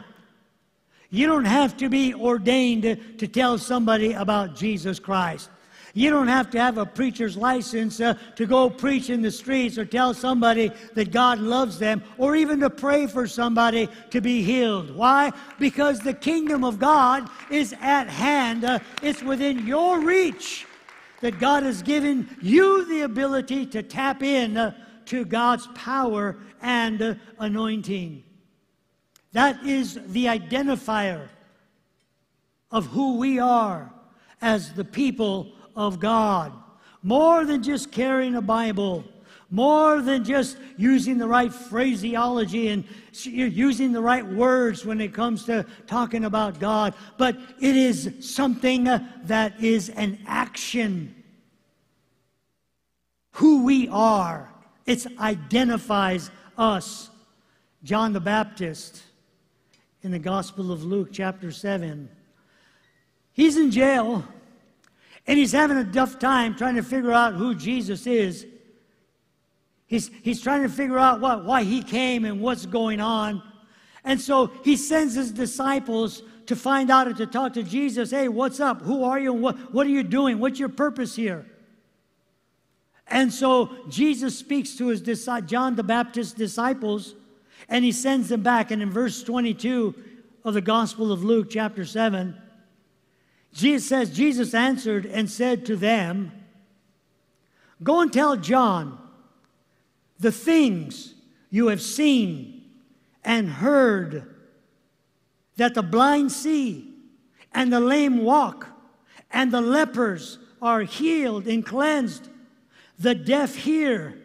you 1.11 1.27
don't 1.27 1.45
have 1.45 1.77
to 1.79 1.89
be 1.89 2.15
ordained 2.15 2.83
to 3.19 3.29
tell 3.29 3.59
somebody 3.59 4.13
about 4.13 4.55
Jesus 4.55 4.99
Christ. 4.99 5.51
You 5.97 6.11
don't 6.11 6.29
have 6.29 6.51
to 6.51 6.61
have 6.61 6.77
a 6.77 6.85
preacher's 6.85 7.39
license 7.39 8.03
uh, 8.03 8.19
to 8.35 8.45
go 8.45 8.69
preach 8.69 9.09
in 9.09 9.23
the 9.23 9.31
streets 9.31 9.79
or 9.79 9.87
tell 9.87 10.13
somebody 10.13 10.71
that 10.93 11.11
God 11.11 11.39
loves 11.39 11.79
them 11.79 12.03
or 12.19 12.37
even 12.37 12.61
to 12.61 12.69
pray 12.69 13.07
for 13.07 13.27
somebody 13.27 13.89
to 14.11 14.21
be 14.21 14.43
healed. 14.43 14.95
Why? 14.95 15.33
Because 15.59 16.01
the 16.01 16.13
kingdom 16.13 16.65
of 16.65 16.79
God 16.79 17.31
is 17.51 17.75
at 17.81 18.11
hand, 18.11 18.65
uh, 18.65 18.81
it's 19.03 19.23
within 19.23 19.67
your 19.67 20.01
reach 20.01 20.67
that 21.23 21.41
God 21.41 21.63
has 21.63 21.81
given 21.81 22.29
you 22.43 22.85
the 22.85 23.01
ability 23.01 23.65
to 23.65 23.83
tap 23.83 24.23
in 24.23 24.59
uh, 24.59 24.75
to 25.07 25.25
God's 25.25 25.67
power 25.69 26.37
and 26.61 27.01
uh, 27.01 27.15
anointing. 27.39 28.23
That 29.33 29.65
is 29.65 29.99
the 30.09 30.27
identifier 30.27 31.29
of 32.71 32.85
who 32.85 33.17
we 33.17 33.39
are 33.39 33.91
as 34.43 34.75
the 34.75 34.85
people 34.85 35.53
of 35.77 36.01
God. 36.01 36.53
More 37.03 37.45
than 37.45 37.63
just 37.63 37.93
carrying 37.93 38.35
a 38.35 38.43
Bible, 38.43 39.05
more 39.51 40.01
than 40.01 40.25
just 40.25 40.57
using 40.77 41.19
the 41.19 41.29
right 41.29 41.53
phraseology 41.53 42.69
and 42.69 42.85
using 43.13 43.93
the 43.93 44.01
right 44.01 44.27
words 44.27 44.85
when 44.85 45.01
it 45.01 45.15
comes 45.15 45.45
to 45.45 45.65
talking 45.87 46.25
about 46.25 46.59
God, 46.59 46.95
but 47.17 47.37
it 47.61 47.77
is 47.77 48.13
something 48.21 48.85
that 48.85 49.61
is 49.63 49.91
an 49.91 50.19
action. 50.27 51.15
Who 53.33 53.65
we 53.65 53.89
are, 53.89 54.51
it 54.87 55.07
identifies 55.21 56.31
us. 56.59 57.11
John 57.85 58.13
the 58.13 58.21
Baptist 58.21 59.03
in 60.03 60.11
the 60.11 60.19
Gospel 60.19 60.73
of 60.73 60.83
Luke, 60.83 61.11
chapter 61.13 61.53
7. 61.53 62.09
He's 63.33 63.57
in 63.57 63.71
jail 63.71 64.25
and 65.27 65.39
he's 65.39 65.53
having 65.53 65.77
a 65.77 65.85
tough 65.85 66.19
time 66.19 66.55
trying 66.55 66.77
to 66.77 66.83
figure 66.83 67.13
out 67.13 67.35
who 67.35 67.55
Jesus 67.55 68.07
is. 68.07 68.47
He's, 69.87 70.11
he's 70.23 70.41
trying 70.41 70.63
to 70.63 70.69
figure 70.69 70.99
out 70.99 71.21
what, 71.21 71.45
why 71.45 71.63
he 71.63 71.83
came 71.83 72.25
and 72.25 72.41
what's 72.41 72.67
going 72.67 73.01
on. 73.01 73.43
And 74.05 74.21
so 74.21 74.53
he 74.65 74.77
sends 74.77 75.15
his 75.15 75.33
disciples 75.33 76.23
to 76.47 76.57
find 76.57 76.91
out 76.91 77.09
and 77.09 77.17
to 77.17 77.27
talk 77.27 77.55
to 77.55 77.63
Jesus. 77.63 78.11
Hey, 78.11 78.29
what's 78.29 78.61
up? 78.61 78.83
Who 78.83 79.05
are 79.05 79.19
you? 79.19 79.33
What, 79.33 79.75
what 79.75 79.87
are 79.87 79.91
you 79.91 80.03
doing? 80.03 80.39
What's 80.39 80.59
your 80.59 80.69
purpose 80.69 81.17
here? 81.17 81.47
And 83.09 83.33
so 83.33 83.71
Jesus 83.89 84.37
speaks 84.39 84.77
to 84.77 84.89
his 84.89 85.01
disciples, 85.01 85.51
John 85.51 85.77
the 85.77 85.85
Baptist's 85.85 86.35
disciples 86.35 87.15
and 87.69 87.85
he 87.85 87.93
sends 87.93 88.29
them 88.29 88.43
back. 88.43 88.71
And 88.71 88.83
in 88.83 88.91
verse 88.91 89.23
22 89.23 89.95
of 90.45 90.55
the 90.55 90.61
Gospel 90.61 91.13
of 91.13 91.25
Luke, 91.25 91.49
chapter 91.51 91.85
7, 91.85 92.37
Jesus 93.57 93.89
says, 93.89 94.11
Jesus 94.11 94.53
answered 94.53 95.07
and 95.07 95.31
said 95.31 95.65
to 95.67 95.77
them, 95.77 96.31
Go 97.83 98.03
and 98.03 98.13
tell 98.13 98.37
John 98.37 98.99
the 100.19 100.31
things 100.31 101.15
you 101.49 101.69
have 101.69 101.81
seen 101.81 102.65
and 103.25 103.49
heard 103.49 104.35
that 105.57 105.73
the 105.73 105.83
blind 105.83 106.33
see, 106.33 106.93
and 107.51 107.73
the 107.73 107.81
lame 107.81 108.23
walk, 108.25 108.69
and 109.31 109.51
the 109.51 109.63
lepers 109.63 110.39
are 110.61 110.83
healed 110.83 111.47
and 111.47 111.65
cleansed, 111.65 112.29
the 112.99 113.15
deaf 113.15 113.55
hear, 113.55 114.19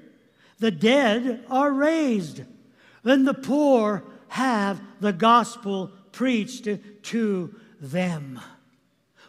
the 0.59 0.71
dead 0.71 1.45
are 1.49 1.71
raised, 1.71 2.41
and 3.05 3.25
the 3.25 3.33
poor 3.33 4.03
have 4.27 4.81
the 4.99 5.13
gospel 5.13 5.89
preached 6.11 6.67
to 7.03 7.55
them. 7.79 8.41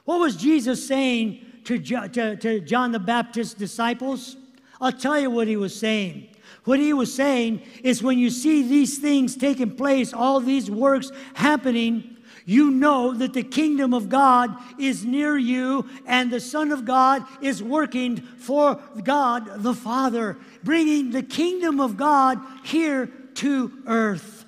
What 0.04 0.20
was 0.20 0.36
Jesus 0.36 0.86
saying 0.86 1.44
to, 1.64 1.78
to, 1.78 2.36
to 2.36 2.60
John 2.60 2.92
the 2.92 2.98
Baptist's 2.98 3.54
disciples? 3.54 4.36
I'll 4.80 4.92
tell 4.92 5.18
you 5.18 5.30
what 5.30 5.46
he 5.46 5.56
was 5.56 5.78
saying. 5.78 6.28
What 6.64 6.78
he 6.78 6.92
was 6.92 7.12
saying 7.12 7.62
is 7.82 8.02
when 8.02 8.18
you 8.18 8.30
see 8.30 8.62
these 8.62 8.98
things 8.98 9.36
taking 9.36 9.76
place, 9.76 10.12
all 10.12 10.40
these 10.40 10.70
works 10.70 11.10
happening, 11.34 12.16
you 12.44 12.70
know 12.70 13.12
that 13.14 13.32
the 13.32 13.42
kingdom 13.42 13.94
of 13.94 14.08
God 14.08 14.56
is 14.78 15.04
near 15.04 15.36
you 15.36 15.88
and 16.06 16.30
the 16.30 16.40
Son 16.40 16.72
of 16.72 16.84
God 16.84 17.24
is 17.40 17.62
working 17.62 18.16
for 18.16 18.80
God 19.02 19.62
the 19.62 19.74
Father, 19.74 20.36
bringing 20.64 21.10
the 21.10 21.22
kingdom 21.22 21.80
of 21.80 21.96
God 21.96 22.40
here 22.64 23.06
to 23.34 23.72
earth 23.86 24.44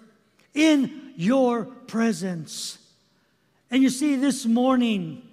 in 0.52 1.12
your 1.16 1.64
presence. 1.64 2.78
And 3.70 3.82
you 3.82 3.90
see, 3.90 4.16
this 4.16 4.46
morning, 4.46 5.23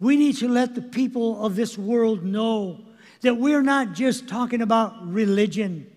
we 0.00 0.16
need 0.16 0.36
to 0.38 0.48
let 0.48 0.74
the 0.74 0.82
people 0.82 1.44
of 1.44 1.56
this 1.56 1.78
world 1.78 2.24
know 2.24 2.80
that 3.20 3.36
we're 3.36 3.62
not 3.62 3.92
just 3.92 4.28
talking 4.28 4.60
about 4.60 5.06
religion. 5.06 5.90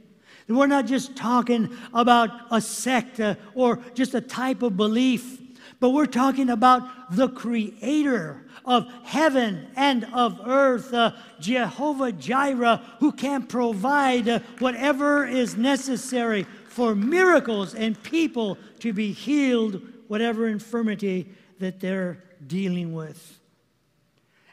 That 0.47 0.55
We're 0.55 0.67
not 0.67 0.85
just 0.85 1.15
talking 1.15 1.75
about 1.93 2.29
a 2.51 2.61
sect 2.61 3.19
uh, 3.19 3.35
or 3.53 3.79
just 3.93 4.15
a 4.15 4.21
type 4.21 4.61
of 4.61 4.77
belief, 4.77 5.41
but 5.79 5.89
we're 5.89 6.05
talking 6.05 6.49
about 6.49 7.11
the 7.15 7.27
creator 7.27 8.45
of 8.65 8.87
heaven 9.03 9.67
and 9.75 10.05
of 10.13 10.39
earth, 10.45 10.93
uh, 10.93 11.11
Jehovah 11.39 12.11
Jireh, 12.11 12.81
who 12.99 13.11
can 13.11 13.43
provide 13.43 14.29
uh, 14.29 14.39
whatever 14.59 15.25
is 15.25 15.57
necessary 15.57 16.45
for 16.67 16.95
miracles 16.95 17.75
and 17.75 18.01
people 18.03 18.57
to 18.79 18.93
be 18.93 19.11
healed, 19.11 19.81
whatever 20.07 20.47
infirmity 20.47 21.29
that 21.59 21.79
they're 21.79 22.23
dealing 22.45 22.93
with. 22.93 23.39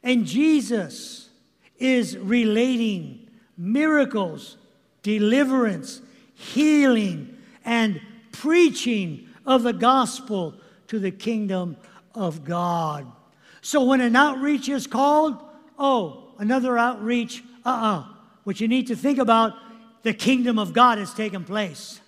And 0.04 0.24
Jesus 0.26 1.30
is 1.78 2.16
relating 2.16 3.28
miracles, 3.58 4.56
deliverance, 5.02 6.00
healing, 6.34 7.36
and 7.64 8.00
preaching 8.30 9.26
of 9.44 9.64
the 9.64 9.72
gospel 9.72 10.54
to 10.88 11.00
the 11.00 11.10
kingdom 11.10 11.76
of 12.14 12.44
God. 12.44 13.10
So 13.62 13.82
when 13.82 14.00
an 14.00 14.14
outreach 14.14 14.68
is 14.68 14.86
called, 14.86 15.42
oh, 15.78 16.24
another 16.38 16.78
outreach. 16.78 17.42
Uh 17.64 17.68
uh 17.68 18.04
What 18.44 18.60
you 18.60 18.68
need 18.68 18.88
to 18.88 18.96
think 18.96 19.18
about, 19.18 19.54
the 20.02 20.12
kingdom 20.12 20.58
of 20.58 20.72
God 20.72 20.98
has 20.98 21.14
taken 21.14 21.44
place. 21.44 22.00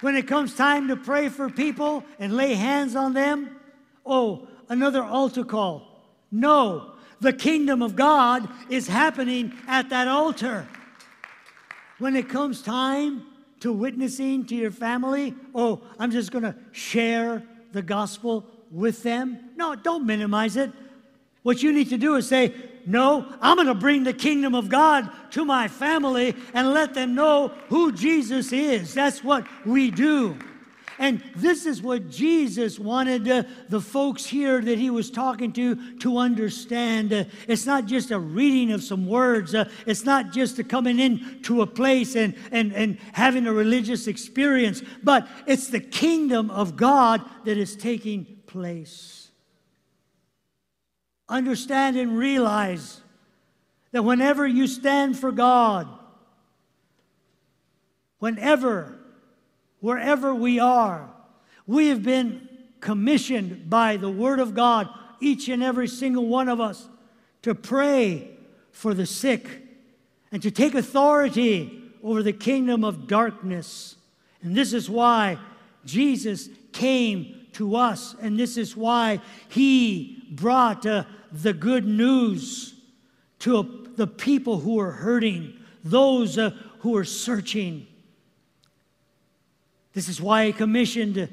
When 0.00 0.16
it 0.16 0.26
comes 0.26 0.54
time 0.54 0.88
to 0.88 0.96
pray 0.96 1.28
for 1.28 1.50
people 1.50 2.04
and 2.18 2.34
lay 2.34 2.54
hands 2.54 2.96
on 2.96 3.12
them, 3.12 3.50
oh, 4.06 4.48
another 4.70 5.02
altar 5.02 5.44
call. 5.44 5.82
No, 6.32 6.92
the 7.20 7.34
kingdom 7.34 7.82
of 7.82 7.96
God 7.96 8.48
is 8.70 8.86
happening 8.86 9.52
at 9.68 9.90
that 9.90 10.08
altar. 10.08 10.66
When 11.98 12.16
it 12.16 12.30
comes 12.30 12.62
time 12.62 13.26
to 13.58 13.70
witnessing 13.72 14.46
to 14.46 14.54
your 14.54 14.70
family, 14.70 15.34
oh, 15.54 15.82
I'm 15.98 16.10
just 16.10 16.30
going 16.30 16.44
to 16.44 16.54
share 16.72 17.42
the 17.72 17.82
gospel 17.82 18.46
with 18.70 19.02
them. 19.02 19.50
No, 19.56 19.74
don't 19.74 20.06
minimize 20.06 20.56
it. 20.56 20.70
What 21.42 21.62
you 21.62 21.72
need 21.72 21.90
to 21.90 21.98
do 21.98 22.14
is 22.14 22.28
say, 22.28 22.54
No, 22.86 23.26
I'm 23.40 23.56
going 23.56 23.66
to 23.66 23.74
bring 23.74 24.04
the 24.04 24.12
kingdom 24.12 24.54
of 24.54 24.68
God 24.68 25.10
to 25.32 25.44
my 25.44 25.68
family 25.68 26.34
and 26.54 26.72
let 26.72 26.94
them 26.94 27.14
know 27.14 27.48
who 27.68 27.92
Jesus 27.92 28.52
is. 28.52 28.94
That's 28.94 29.24
what 29.24 29.46
we 29.66 29.90
do. 29.90 30.38
And 31.00 31.22
this 31.34 31.64
is 31.64 31.80
what 31.80 32.10
Jesus 32.10 32.78
wanted 32.78 33.26
uh, 33.26 33.44
the 33.70 33.80
folks 33.80 34.26
here 34.26 34.60
that 34.60 34.78
he 34.78 34.90
was 34.90 35.10
talking 35.10 35.50
to 35.54 35.96
to 36.00 36.18
understand. 36.18 37.10
Uh, 37.10 37.24
it's 37.48 37.64
not 37.64 37.86
just 37.86 38.10
a 38.10 38.18
reading 38.18 38.70
of 38.70 38.84
some 38.84 39.06
words, 39.06 39.54
uh, 39.54 39.70
it's 39.86 40.04
not 40.04 40.30
just 40.30 40.58
a 40.58 40.64
coming 40.64 41.00
in 41.00 41.40
to 41.44 41.62
a 41.62 41.66
place 41.66 42.16
and, 42.16 42.34
and, 42.52 42.74
and 42.74 42.98
having 43.14 43.46
a 43.46 43.52
religious 43.52 44.08
experience, 44.08 44.82
but 45.02 45.26
it's 45.46 45.68
the 45.68 45.80
kingdom 45.80 46.50
of 46.50 46.76
God 46.76 47.24
that 47.46 47.56
is 47.56 47.76
taking 47.76 48.26
place. 48.46 49.30
Understand 51.30 51.96
and 51.96 52.14
realize 52.18 53.00
that 53.92 54.02
whenever 54.02 54.46
you 54.46 54.66
stand 54.66 55.18
for 55.18 55.32
God, 55.32 55.88
whenever 58.18 58.99
wherever 59.80 60.34
we 60.34 60.58
are. 60.58 61.10
We 61.66 61.88
have 61.88 62.02
been 62.02 62.48
commissioned 62.80 63.68
by 63.68 63.96
the 63.96 64.10
Word 64.10 64.40
of 64.40 64.54
God, 64.54 64.88
each 65.20 65.48
and 65.48 65.62
every 65.62 65.88
single 65.88 66.26
one 66.26 66.48
of 66.48 66.60
us, 66.60 66.88
to 67.42 67.54
pray 67.54 68.30
for 68.72 68.94
the 68.94 69.06
sick 69.06 69.46
and 70.32 70.42
to 70.42 70.50
take 70.50 70.74
authority 70.74 71.82
over 72.02 72.22
the 72.22 72.32
kingdom 72.32 72.84
of 72.84 73.06
darkness. 73.06 73.96
And 74.42 74.54
this 74.54 74.72
is 74.72 74.88
why 74.88 75.38
Jesus 75.84 76.48
came 76.72 77.46
to 77.52 77.76
us, 77.76 78.14
and 78.20 78.38
this 78.38 78.56
is 78.56 78.76
why 78.76 79.20
He 79.48 80.24
brought 80.30 80.86
uh, 80.86 81.04
the 81.32 81.52
good 81.52 81.86
news 81.86 82.74
to 83.40 83.88
the 83.96 84.06
people 84.06 84.60
who 84.60 84.78
are 84.78 84.92
hurting, 84.92 85.58
those 85.84 86.38
uh, 86.38 86.50
who 86.80 86.96
are 86.96 87.04
searching. 87.04 87.86
This 89.92 90.08
is 90.08 90.20
why 90.20 90.46
he 90.46 90.52
commissioned 90.52 91.28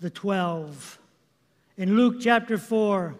the 0.00 0.10
12. 0.10 0.98
In 1.76 1.96
Luke 1.96 2.16
chapter 2.20 2.58
4, 2.58 3.14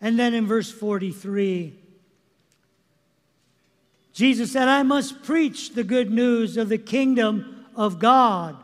and 0.00 0.18
then 0.18 0.34
in 0.34 0.46
verse 0.46 0.70
43, 0.70 1.74
Jesus 4.12 4.52
said, 4.52 4.68
I 4.68 4.82
must 4.82 5.22
preach 5.22 5.74
the 5.74 5.84
good 5.84 6.10
news 6.10 6.56
of 6.56 6.68
the 6.68 6.78
kingdom 6.78 7.66
of 7.76 7.98
God 7.98 8.56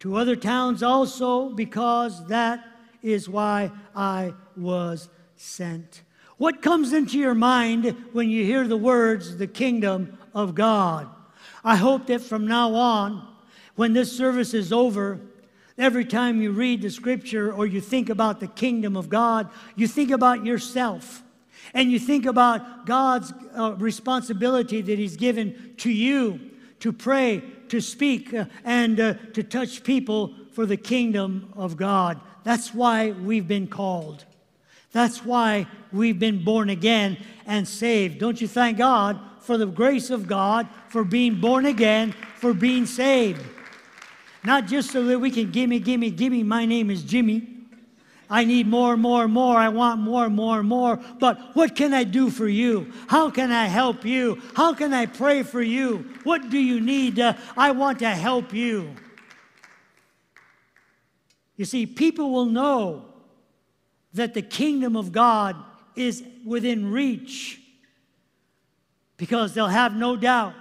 to 0.00 0.16
other 0.16 0.36
towns 0.36 0.82
also, 0.82 1.50
because 1.50 2.26
that 2.28 2.64
is 3.02 3.28
why 3.28 3.70
I 3.94 4.34
was 4.56 5.08
sent. 5.36 6.02
What 6.38 6.62
comes 6.62 6.92
into 6.92 7.18
your 7.18 7.34
mind 7.34 7.94
when 8.12 8.28
you 8.30 8.44
hear 8.44 8.66
the 8.66 8.76
words, 8.76 9.36
the 9.36 9.46
kingdom 9.46 10.18
of 10.34 10.54
God? 10.54 11.08
I 11.62 11.76
hope 11.76 12.06
that 12.06 12.20
from 12.20 12.46
now 12.46 12.74
on, 12.74 13.31
when 13.76 13.92
this 13.92 14.16
service 14.16 14.54
is 14.54 14.72
over, 14.72 15.20
every 15.78 16.04
time 16.04 16.40
you 16.40 16.52
read 16.52 16.82
the 16.82 16.90
scripture 16.90 17.52
or 17.52 17.66
you 17.66 17.80
think 17.80 18.10
about 18.10 18.40
the 18.40 18.46
kingdom 18.46 18.96
of 18.96 19.08
God, 19.08 19.48
you 19.76 19.86
think 19.86 20.10
about 20.10 20.44
yourself. 20.44 21.22
And 21.74 21.90
you 21.90 21.98
think 21.98 22.26
about 22.26 22.86
God's 22.86 23.32
uh, 23.56 23.74
responsibility 23.78 24.82
that 24.82 24.98
He's 24.98 25.16
given 25.16 25.74
to 25.78 25.90
you 25.90 26.40
to 26.80 26.92
pray, 26.92 27.42
to 27.68 27.80
speak, 27.80 28.34
uh, 28.34 28.44
and 28.64 28.98
uh, 28.98 29.14
to 29.34 29.42
touch 29.42 29.84
people 29.84 30.34
for 30.52 30.66
the 30.66 30.76
kingdom 30.76 31.52
of 31.56 31.76
God. 31.76 32.20
That's 32.44 32.74
why 32.74 33.12
we've 33.12 33.46
been 33.46 33.68
called. 33.68 34.24
That's 34.90 35.24
why 35.24 35.66
we've 35.92 36.18
been 36.18 36.44
born 36.44 36.68
again 36.68 37.16
and 37.46 37.66
saved. 37.66 38.18
Don't 38.18 38.40
you 38.40 38.48
thank 38.48 38.78
God 38.78 39.18
for 39.40 39.56
the 39.56 39.66
grace 39.66 40.10
of 40.10 40.26
God, 40.26 40.68
for 40.88 41.04
being 41.04 41.40
born 41.40 41.66
again, 41.66 42.12
for 42.36 42.52
being 42.52 42.84
saved? 42.84 43.42
Not 44.44 44.66
just 44.66 44.90
so 44.90 45.04
that 45.04 45.18
we 45.18 45.30
can 45.30 45.50
gimme, 45.50 45.78
gimme, 45.78 46.10
gimme, 46.10 46.42
my 46.42 46.66
name 46.66 46.90
is 46.90 47.02
Jimmy. 47.02 47.48
I 48.28 48.44
need 48.44 48.66
more, 48.66 48.96
more, 48.96 49.28
more. 49.28 49.56
I 49.56 49.68
want 49.68 50.00
more, 50.00 50.30
more, 50.30 50.62
more. 50.62 50.96
But 51.20 51.54
what 51.54 51.76
can 51.76 51.92
I 51.92 52.04
do 52.04 52.30
for 52.30 52.48
you? 52.48 52.90
How 53.06 53.30
can 53.30 53.52
I 53.52 53.66
help 53.66 54.06
you? 54.06 54.40
How 54.54 54.72
can 54.72 54.94
I 54.94 55.04
pray 55.06 55.42
for 55.42 55.60
you? 55.60 56.10
What 56.24 56.48
do 56.48 56.58
you 56.58 56.80
need? 56.80 57.20
Uh, 57.20 57.34
I 57.56 57.72
want 57.72 57.98
to 57.98 58.08
help 58.08 58.54
you. 58.54 58.94
You 61.56 61.66
see, 61.66 61.84
people 61.84 62.30
will 62.30 62.46
know 62.46 63.04
that 64.14 64.32
the 64.32 64.42
kingdom 64.42 64.96
of 64.96 65.12
God 65.12 65.54
is 65.94 66.24
within 66.44 66.90
reach 66.90 67.60
because 69.18 69.52
they'll 69.52 69.66
have 69.68 69.94
no 69.94 70.16
doubt 70.16 70.54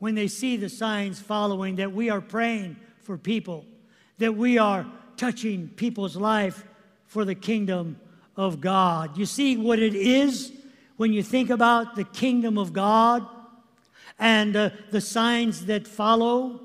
when 0.00 0.14
they 0.14 0.26
see 0.26 0.56
the 0.56 0.68
signs 0.68 1.20
following 1.20 1.76
that 1.76 1.92
we 1.92 2.10
are 2.10 2.20
praying 2.20 2.74
for 3.02 3.16
people, 3.16 3.64
that 4.18 4.34
we 4.34 4.58
are 4.58 4.84
touching 5.16 5.68
people's 5.68 6.16
life 6.16 6.64
for 7.06 7.24
the 7.24 7.34
kingdom 7.34 8.00
of 8.36 8.60
God. 8.60 9.16
You 9.16 9.26
see 9.26 9.56
what 9.56 9.78
it 9.78 9.94
is 9.94 10.52
when 10.96 11.12
you 11.12 11.22
think 11.22 11.50
about 11.50 11.96
the 11.96 12.04
kingdom 12.04 12.56
of 12.56 12.72
God 12.72 13.26
and 14.18 14.56
uh, 14.56 14.70
the 14.90 15.02
signs 15.02 15.66
that 15.66 15.86
follow? 15.86 16.60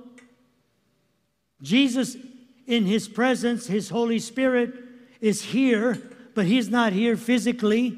Jesus, 1.62 2.16
in 2.66 2.86
his 2.86 3.10
presence, 3.10 3.68
his 3.68 3.90
Holy 3.90 4.20
Spirit 4.20 4.74
is 5.20 5.42
here, 5.42 6.02
but 6.36 6.46
he's 6.46 6.70
not 6.70 6.94
here 6.94 7.18
physically. 7.18 7.98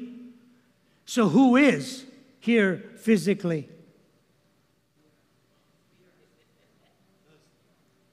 So, 1.06 1.28
who 1.28 1.56
is 1.56 2.06
here 2.40 2.82
physically? 2.96 3.68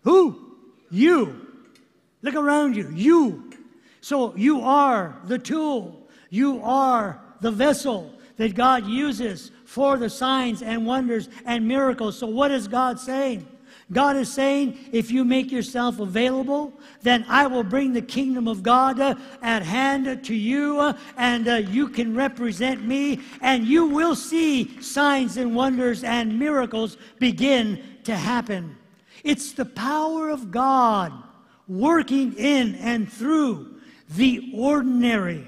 Who? 0.05 0.55
You. 0.89 1.45
Look 2.21 2.35
around 2.35 2.75
you. 2.75 2.89
You. 2.93 3.51
So 4.01 4.35
you 4.35 4.61
are 4.61 5.19
the 5.25 5.37
tool. 5.37 6.07
You 6.29 6.61
are 6.63 7.21
the 7.41 7.51
vessel 7.51 8.13
that 8.37 8.55
God 8.55 8.85
uses 8.85 9.51
for 9.65 9.97
the 9.97 10.09
signs 10.09 10.61
and 10.61 10.85
wonders 10.85 11.27
and 11.45 11.67
miracles. 11.67 12.17
So 12.17 12.27
what 12.27 12.51
is 12.51 12.67
God 12.67 12.99
saying? 12.99 13.47
God 13.91 14.15
is 14.15 14.31
saying, 14.31 14.89
if 14.91 15.11
you 15.11 15.23
make 15.23 15.51
yourself 15.51 15.99
available, 15.99 16.73
then 17.01 17.23
I 17.27 17.45
will 17.47 17.63
bring 17.63 17.93
the 17.93 18.01
kingdom 18.01 18.47
of 18.47 18.63
God 18.63 18.99
uh, 18.99 19.15
at 19.43 19.61
hand 19.61 20.23
to 20.25 20.33
you, 20.33 20.79
uh, 20.79 20.97
and 21.17 21.47
uh, 21.47 21.55
you 21.55 21.89
can 21.89 22.15
represent 22.15 22.83
me, 22.83 23.19
and 23.41 23.63
you 23.65 23.85
will 23.85 24.15
see 24.15 24.81
signs 24.81 25.37
and 25.37 25.55
wonders 25.55 26.03
and 26.03 26.39
miracles 26.39 26.97
begin 27.19 27.83
to 28.05 28.15
happen. 28.15 28.75
It's 29.25 29.53
the 29.53 29.65
power 29.65 30.29
of 30.29 30.51
God 30.51 31.11
working 31.67 32.35
in 32.35 32.75
and 32.75 33.11
through 33.11 33.81
the 34.07 34.51
ordinary. 34.53 35.47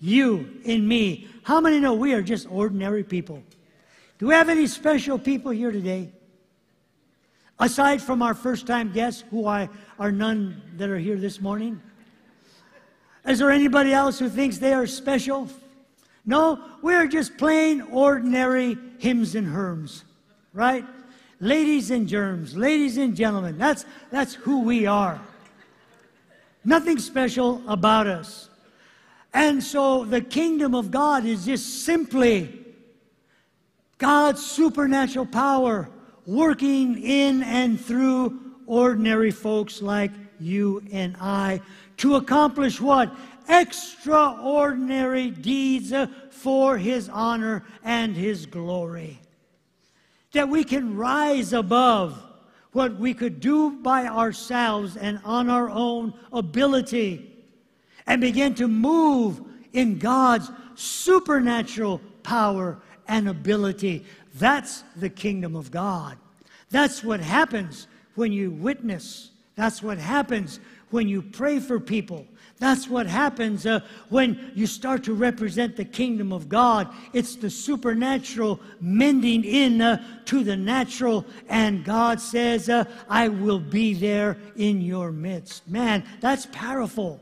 You 0.00 0.60
in 0.64 0.86
me. 0.86 1.28
How 1.44 1.60
many 1.60 1.78
know 1.78 1.94
we 1.94 2.12
are 2.12 2.22
just 2.22 2.50
ordinary 2.50 3.04
people? 3.04 3.40
Do 4.18 4.26
we 4.26 4.34
have 4.34 4.48
any 4.48 4.66
special 4.66 5.16
people 5.16 5.52
here 5.52 5.70
today? 5.70 6.10
Aside 7.60 8.02
from 8.02 8.20
our 8.20 8.34
first 8.34 8.66
time 8.66 8.90
guests, 8.92 9.22
who 9.30 9.46
I, 9.46 9.68
are 10.00 10.10
none 10.10 10.60
that 10.76 10.90
are 10.90 10.98
here 10.98 11.16
this 11.16 11.40
morning? 11.40 11.80
Is 13.28 13.38
there 13.38 13.52
anybody 13.52 13.92
else 13.92 14.18
who 14.18 14.28
thinks 14.28 14.58
they 14.58 14.72
are 14.72 14.88
special? 14.88 15.48
No, 16.26 16.60
we're 16.82 17.06
just 17.06 17.38
plain 17.38 17.80
ordinary 17.92 18.76
hymns 18.98 19.36
and 19.36 19.46
herms, 19.46 20.02
right? 20.52 20.84
Ladies 21.40 21.90
and 21.90 22.08
germs, 22.08 22.56
ladies 22.56 22.96
and 22.96 23.14
gentlemen. 23.16 23.58
That's, 23.58 23.84
that's 24.10 24.34
who 24.34 24.62
we 24.62 24.86
are. 24.86 25.20
Nothing 26.64 26.98
special 26.98 27.62
about 27.66 28.06
us. 28.06 28.48
And 29.32 29.62
so 29.62 30.04
the 30.04 30.20
kingdom 30.20 30.74
of 30.74 30.90
God 30.90 31.24
is 31.24 31.44
just 31.44 31.84
simply 31.84 32.64
God's 33.98 34.44
supernatural 34.44 35.26
power 35.26 35.88
working 36.26 37.02
in 37.02 37.42
and 37.42 37.80
through 37.80 38.38
ordinary 38.66 39.30
folks 39.30 39.80
like 39.80 40.10
you 40.40 40.82
and 40.92 41.16
I 41.20 41.60
to 41.98 42.16
accomplish 42.16 42.80
what? 42.80 43.14
Extraordinary 43.48 45.30
deeds 45.30 45.92
for 46.30 46.76
his 46.76 47.08
honor 47.08 47.64
and 47.82 48.14
his 48.14 48.46
glory. 48.46 49.18
That 50.32 50.48
we 50.48 50.64
can 50.64 50.96
rise 50.96 51.52
above 51.52 52.22
what 52.72 52.96
we 52.96 53.14
could 53.14 53.40
do 53.40 53.70
by 53.70 54.06
ourselves 54.06 54.96
and 54.96 55.20
on 55.24 55.48
our 55.48 55.70
own 55.70 56.14
ability 56.32 57.34
and 58.06 58.20
begin 58.20 58.54
to 58.54 58.68
move 58.68 59.40
in 59.72 59.98
God's 59.98 60.50
supernatural 60.74 62.00
power 62.22 62.80
and 63.06 63.28
ability. 63.28 64.04
That's 64.34 64.84
the 64.96 65.08
kingdom 65.08 65.56
of 65.56 65.70
God. 65.70 66.18
That's 66.70 67.02
what 67.02 67.20
happens 67.20 67.86
when 68.14 68.32
you 68.32 68.50
witness. 68.50 69.30
That's 69.56 69.82
what 69.82 69.98
happens 69.98 70.60
when 70.90 71.08
you 71.08 71.22
pray 71.22 71.58
for 71.60 71.80
people. 71.80 72.26
That's 72.58 72.88
what 72.88 73.06
happens 73.06 73.66
uh, 73.66 73.80
when 74.08 74.50
you 74.54 74.66
start 74.66 75.04
to 75.04 75.14
represent 75.14 75.76
the 75.76 75.84
kingdom 75.84 76.32
of 76.32 76.48
God. 76.48 76.92
It's 77.12 77.36
the 77.36 77.50
supernatural 77.50 78.60
mending 78.80 79.44
in 79.44 79.80
uh, 79.80 80.02
to 80.24 80.42
the 80.42 80.56
natural, 80.56 81.24
and 81.48 81.84
God 81.84 82.20
says, 82.20 82.68
uh, 82.68 82.84
I 83.08 83.28
will 83.28 83.60
be 83.60 83.94
there 83.94 84.38
in 84.56 84.80
your 84.80 85.12
midst. 85.12 85.68
Man, 85.68 86.04
that's 86.20 86.46
powerful. 86.46 87.20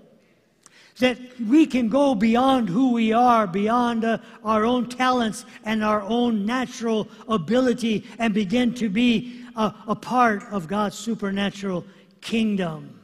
That 1.01 1.19
we 1.39 1.67
can 1.67 1.91
go 1.91 2.15
beyond 2.15 2.71
who 2.71 2.95
we 2.95 3.13
are, 3.13 3.47
beyond 3.47 4.07
uh, 4.07 4.19
our 4.43 4.65
own 4.65 4.89
talents 4.89 5.45
and 5.65 5.85
our 5.85 6.01
own 6.01 6.47
natural 6.47 7.09
ability, 7.29 8.07
and 8.19 8.33
begin 8.33 8.73
to 8.77 8.89
be 8.89 9.45
uh, 9.55 9.73
a 9.87 9.95
part 9.95 10.45
of 10.51 10.67
God's 10.67 10.97
supernatural 10.97 11.85
kingdom 12.23 12.96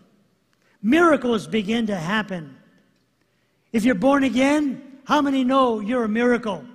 miracles 0.82 1.46
begin 1.46 1.86
to 1.86 1.96
happen. 1.96 2.56
If 3.72 3.84
you're 3.84 3.94
born 3.94 4.24
again, 4.24 5.00
how 5.04 5.22
many 5.22 5.44
know 5.44 5.80
you're 5.80 6.04
a 6.04 6.08
miracle? 6.08 6.58
Amen. 6.58 6.68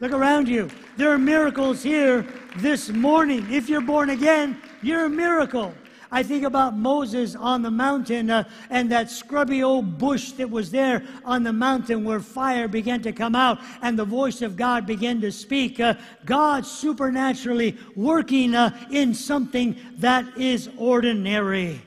Look 0.00 0.12
around 0.12 0.48
you. 0.48 0.70
There 0.96 1.10
are 1.10 1.18
miracles 1.18 1.82
here 1.82 2.26
this 2.56 2.88
morning. 2.88 3.46
If 3.52 3.68
you're 3.68 3.80
born 3.80 4.10
again, 4.10 4.60
you're 4.82 5.04
a 5.04 5.10
miracle. 5.10 5.74
I 6.10 6.22
think 6.22 6.44
about 6.44 6.74
Moses 6.76 7.36
on 7.36 7.60
the 7.60 7.70
mountain 7.70 8.30
uh, 8.30 8.44
and 8.70 8.90
that 8.90 9.10
scrubby 9.10 9.62
old 9.62 9.98
bush 9.98 10.32
that 10.32 10.48
was 10.48 10.70
there 10.70 11.02
on 11.24 11.42
the 11.42 11.52
mountain 11.52 12.02
where 12.02 12.20
fire 12.20 12.66
began 12.66 13.02
to 13.02 13.12
come 13.12 13.34
out 13.34 13.58
and 13.82 13.98
the 13.98 14.06
voice 14.06 14.40
of 14.40 14.56
God 14.56 14.86
began 14.86 15.20
to 15.20 15.30
speak. 15.30 15.80
Uh, 15.80 15.94
God 16.24 16.64
supernaturally 16.64 17.76
working 17.94 18.54
uh, 18.54 18.74
in 18.90 19.12
something 19.12 19.76
that 19.98 20.24
is 20.38 20.70
ordinary. 20.78 21.82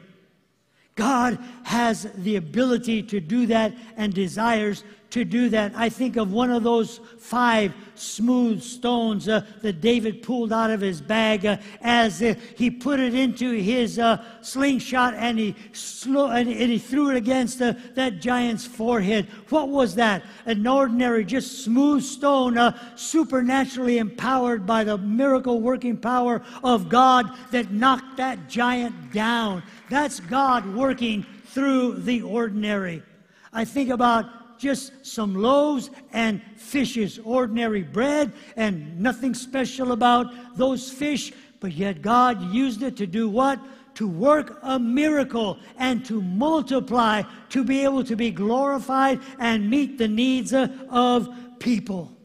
God 1.02 1.40
has 1.64 2.04
the 2.14 2.36
ability 2.36 3.02
to 3.02 3.20
do 3.20 3.48
that 3.48 3.74
and 3.98 4.14
desires 4.14 4.84
to 5.10 5.26
do 5.26 5.50
that. 5.50 5.74
I 5.76 5.90
think 5.90 6.16
of 6.16 6.32
one 6.32 6.52
of 6.52 6.62
those 6.62 7.00
five 7.18 7.74
smooth 7.96 8.62
stones 8.62 9.28
uh, 9.28 9.44
that 9.64 9.82
David 9.82 10.22
pulled 10.22 10.54
out 10.54 10.70
of 10.70 10.80
his 10.80 11.02
bag 11.02 11.44
uh, 11.44 11.58
as 11.82 12.22
uh, 12.22 12.36
he 12.56 12.70
put 12.70 13.00
it 13.00 13.16
into 13.16 13.52
his 13.52 13.98
uh, 13.98 14.24
slingshot 14.42 15.16
and 15.16 15.40
he, 15.40 15.56
sl- 15.74 16.28
and, 16.28 16.48
and, 16.48 16.72
he 16.72 16.78
threw 16.78 17.10
it 17.10 17.18
against 17.18 17.62
uh, 17.64 17.74
that 17.96 18.22
giant's 18.22 18.66
forehead. 18.66 19.28
What 19.50 19.70
was 19.70 19.96
that? 19.96 20.24
An 20.46 20.66
ordinary, 20.68 21.26
just 21.26 21.66
smooth 21.66 22.04
stone, 22.04 22.58
uh, 22.58 22.78
supernaturally 22.96 23.98
empowered 23.98 24.68
by 24.68 24.84
the 24.84 25.00
miracle 25.00 25.62
working 25.62 25.98
power 25.98 26.44
of 26.64 26.90
God 26.90 27.36
that 27.50 27.72
knocked 27.72 28.18
that 28.18 28.48
giant 28.48 29.12
down. 29.12 29.64
That's 29.92 30.22
God 30.22 30.74
working 30.74 31.26
through 31.48 31.96
the 31.96 32.22
ordinary. 32.22 33.04
I 33.52 33.66
think 33.66 33.90
about 33.90 34.58
just 34.58 35.06
some 35.06 35.36
loaves 35.36 35.90
and 36.14 36.42
fishes, 36.56 37.20
ordinary 37.26 37.84
bread, 37.84 38.32
and 38.56 38.98
nothing 39.02 39.34
special 39.34 39.92
about 39.92 40.56
those 40.56 40.90
fish, 40.90 41.34
but 41.60 41.74
yet 41.74 42.02
God 42.02 42.54
used 42.54 42.84
it 42.84 42.96
to 42.98 43.06
do 43.06 43.28
what? 43.28 43.60
To 43.96 44.08
work 44.08 44.60
a 44.64 44.80
miracle 44.80 45.60
and 45.78 46.06
to 46.06 46.22
multiply, 46.22 47.24
to 47.50 47.66
be 47.66 47.84
able 47.84 48.06
to 48.06 48.16
be 48.16 48.32
glorified 48.32 49.20
and 49.40 49.70
meet 49.70 49.98
the 49.98 50.08
needs 50.08 50.54
of 50.54 51.28
people. 51.60 52.16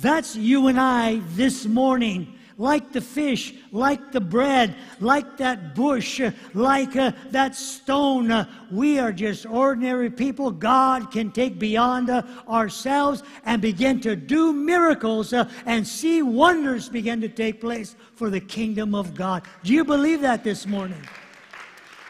That's 0.00 0.36
you 0.36 0.68
and 0.68 0.78
I 0.78 1.20
this 1.30 1.66
morning 1.66 2.37
like 2.58 2.92
the 2.92 3.00
fish, 3.00 3.54
like 3.70 4.10
the 4.10 4.20
bread, 4.20 4.74
like 4.98 5.36
that 5.36 5.76
bush, 5.76 6.20
like 6.54 6.96
uh, 6.96 7.12
that 7.30 7.54
stone. 7.54 8.32
Uh, 8.32 8.44
we 8.70 8.98
are 8.98 9.12
just 9.12 9.46
ordinary 9.46 10.10
people. 10.10 10.50
God 10.50 11.12
can 11.12 11.30
take 11.30 11.60
beyond 11.60 12.10
uh, 12.10 12.22
ourselves 12.48 13.22
and 13.44 13.62
begin 13.62 14.00
to 14.00 14.16
do 14.16 14.52
miracles 14.52 15.32
uh, 15.32 15.48
and 15.66 15.86
see 15.86 16.20
wonders 16.20 16.88
begin 16.88 17.20
to 17.20 17.28
take 17.28 17.60
place 17.60 17.94
for 18.16 18.28
the 18.28 18.40
kingdom 18.40 18.92
of 18.92 19.14
God. 19.14 19.44
Do 19.62 19.72
you 19.72 19.84
believe 19.84 20.20
that 20.22 20.42
this 20.42 20.66
morning? 20.66 21.02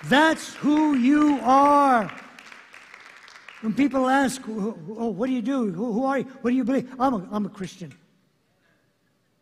That's 0.05 0.55
who 0.55 0.97
you 0.97 1.39
are. 1.43 2.11
When 3.61 3.75
people 3.75 4.09
ask, 4.09 4.41
oh, 4.49 5.09
what 5.09 5.27
do 5.27 5.33
you 5.33 5.43
do? 5.43 5.73
Who, 5.73 6.05
are 6.05 6.21
you? 6.21 6.25
What 6.41 6.53
do 6.53 6.57
you 6.57 6.65
believe? 6.65 6.91
I'm 6.99 7.15
a, 7.15 7.29
I'm 7.33 7.45
a 7.45 7.49
Christian. 7.51 7.93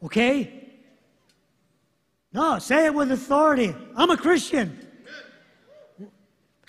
Okay? 0.03 0.66
No, 2.37 2.59
say 2.59 2.85
it 2.85 2.93
with 2.93 3.11
authority. 3.13 3.75
I'm 3.97 4.11
a 4.11 4.17
Christian. 4.17 4.79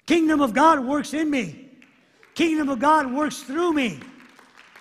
Kingdom 0.06 0.40
of 0.40 0.54
God 0.54 0.80
works 0.80 1.14
in 1.14 1.30
me. 1.30 1.68
Kingdom 2.36 2.70
of 2.70 2.80
God 2.80 3.12
works 3.12 3.44
through 3.44 3.74
me. 3.74 4.00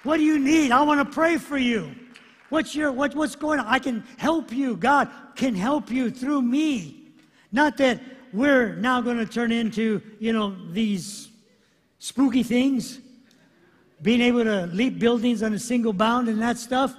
What 0.05 0.19
do 0.19 0.23
you 0.23 0.39
need? 0.39 0.71
I 0.71 0.83
want 0.83 1.01
to 1.01 1.13
pray 1.13 1.39
for 1.39 1.59
you. 1.59 1.93
What's 2.51 2.77
your 2.77 2.93
what, 2.93 3.17
what's 3.17 3.35
going 3.35 3.59
on? 3.59 3.67
I 3.67 3.81
can 3.81 4.05
help 4.17 4.53
you. 4.53 4.77
God 4.77 5.11
can 5.35 5.57
help 5.57 5.91
you 5.91 6.09
through 6.09 6.43
me. 6.43 7.09
Not 7.51 7.77
that 7.79 8.01
we're 8.33 8.77
now 8.77 9.01
going 9.01 9.19
to 9.19 9.27
turn 9.27 9.51
into, 9.51 10.01
you 10.21 10.33
know, 10.33 10.55
these 10.71 11.31
spooky 11.99 12.45
things, 12.45 13.01
being 14.03 14.21
able 14.21 14.45
to 14.45 14.67
leap 14.67 15.01
buildings 15.01 15.43
on 15.43 15.53
a 15.53 15.59
single 15.59 15.93
bound 15.93 16.29
and 16.29 16.41
that 16.41 16.59
stuff, 16.59 16.95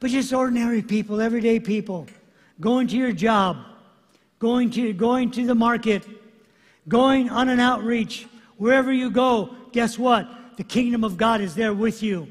but 0.00 0.08
just 0.10 0.32
ordinary 0.32 0.80
people, 0.80 1.20
everyday 1.20 1.60
people 1.60 2.06
going 2.60 2.86
to 2.88 2.96
your 2.96 3.12
job, 3.12 3.58
going 4.38 4.70
to, 4.70 4.92
going 4.92 5.30
to 5.32 5.46
the 5.46 5.54
market, 5.54 6.04
going 6.88 7.30
on 7.30 7.48
an 7.48 7.60
outreach, 7.60 8.26
wherever 8.56 8.92
you 8.92 9.10
go, 9.10 9.54
guess 9.72 9.98
what? 9.98 10.28
The 10.56 10.64
kingdom 10.64 11.04
of 11.04 11.16
God 11.16 11.40
is 11.40 11.54
there 11.54 11.74
with 11.74 12.02
you. 12.02 12.28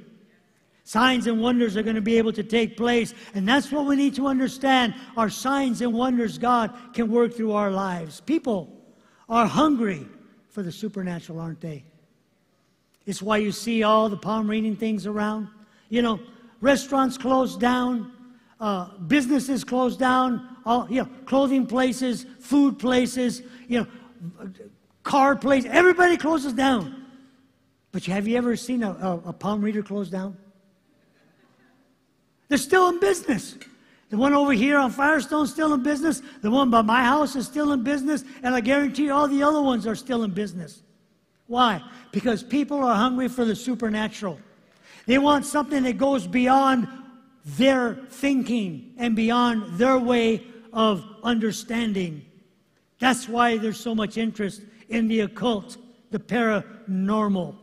Signs 0.86 1.28
and 1.28 1.42
wonders 1.42 1.78
are 1.78 1.84
going 1.84 1.96
to 1.96 2.02
be 2.02 2.18
able 2.18 2.34
to 2.34 2.44
take 2.44 2.76
place. 2.76 3.14
And 3.34 3.48
that's 3.48 3.72
what 3.72 3.86
we 3.86 3.96
need 3.96 4.16
to 4.16 4.28
understand. 4.28 4.94
Our 5.16 5.30
signs 5.30 5.82
and 5.82 5.94
wonders 5.94 6.38
God 6.38 6.74
can 6.94 7.10
work 7.10 7.34
through 7.34 7.54
our 7.54 7.72
lives. 7.72 8.20
People 8.22 8.70
are 9.30 9.48
hungry 9.48 10.06
for 10.50 10.62
the 10.62 10.72
supernatural, 10.72 11.40
aren't 11.40 11.62
they? 11.62 11.86
It's 13.06 13.22
why 13.22 13.38
you 13.38 13.52
see 13.52 13.84
all 13.84 14.10
the 14.10 14.18
palm 14.18 14.50
reading 14.50 14.76
things 14.76 15.06
around. 15.06 15.48
You 15.90 16.02
know, 16.02 16.20
restaurants 16.62 17.18
closed 17.18 17.60
down, 17.60 18.12
uh, 18.64 18.86
businesses 19.08 19.66
closed 19.66 20.00
down, 20.00 20.56
all, 20.66 20.88
you 20.90 21.02
know, 21.02 21.10
clothing 21.26 21.68
places, 21.68 22.26
food 22.40 22.80
places, 22.80 23.42
you 23.68 23.82
know, 23.82 24.50
car 25.04 25.36
places, 25.36 25.70
everybody 25.70 26.16
closes 26.16 26.54
down. 26.54 27.06
But 27.92 28.06
have 28.06 28.26
you 28.26 28.38
ever 28.38 28.56
seen 28.56 28.82
a, 28.82 28.92
a, 28.92 29.22
a 29.26 29.34
palm 29.34 29.62
reader 29.62 29.84
close 29.84 30.10
down? 30.10 30.38
They're 32.48 32.58
still 32.58 32.88
in 32.88 33.02
business. 33.02 33.58
The 34.10 34.18
one 34.18 34.34
over 34.34 34.54
here 34.54 34.78
on 34.78 34.92
Firestone 34.92 35.46
still 35.48 35.74
in 35.74 35.84
business. 35.84 36.22
The 36.42 36.50
one 36.50 36.70
by 36.70 36.84
my 36.84 37.04
house 37.04 37.36
is 37.36 37.46
still 37.46 37.74
in 37.74 37.84
business. 37.84 38.24
And 38.44 38.56
I 38.56 38.62
guarantee 38.62 39.06
you 39.06 39.14
all 39.14 39.28
the 39.28 39.44
other 39.44 39.62
ones 39.62 39.86
are 39.86 39.96
still 39.96 40.24
in 40.24 40.32
business. 40.32 40.84
Why? 41.48 41.82
Because 42.14 42.44
people 42.44 42.82
are 42.82 42.96
hungry 42.96 43.28
for 43.28 43.44
the 43.44 43.58
supernatural. 43.58 44.40
They 45.06 45.18
want 45.18 45.46
something 45.46 45.84
that 45.84 45.98
goes 45.98 46.26
beyond 46.28 46.88
their 47.46 47.96
thinking 48.10 48.94
and 48.98 49.16
beyond 49.16 49.78
their 49.78 49.98
way 49.98 50.44
of 50.72 51.04
understanding. 51.24 52.26
That's 53.00 53.28
why 53.28 53.58
there's 53.58 53.80
so 53.80 53.94
much 53.94 54.18
interest 54.18 54.62
in 54.90 55.08
the 55.08 55.22
occult, 55.22 55.78
the 56.12 56.20
paranormal. 56.20 57.56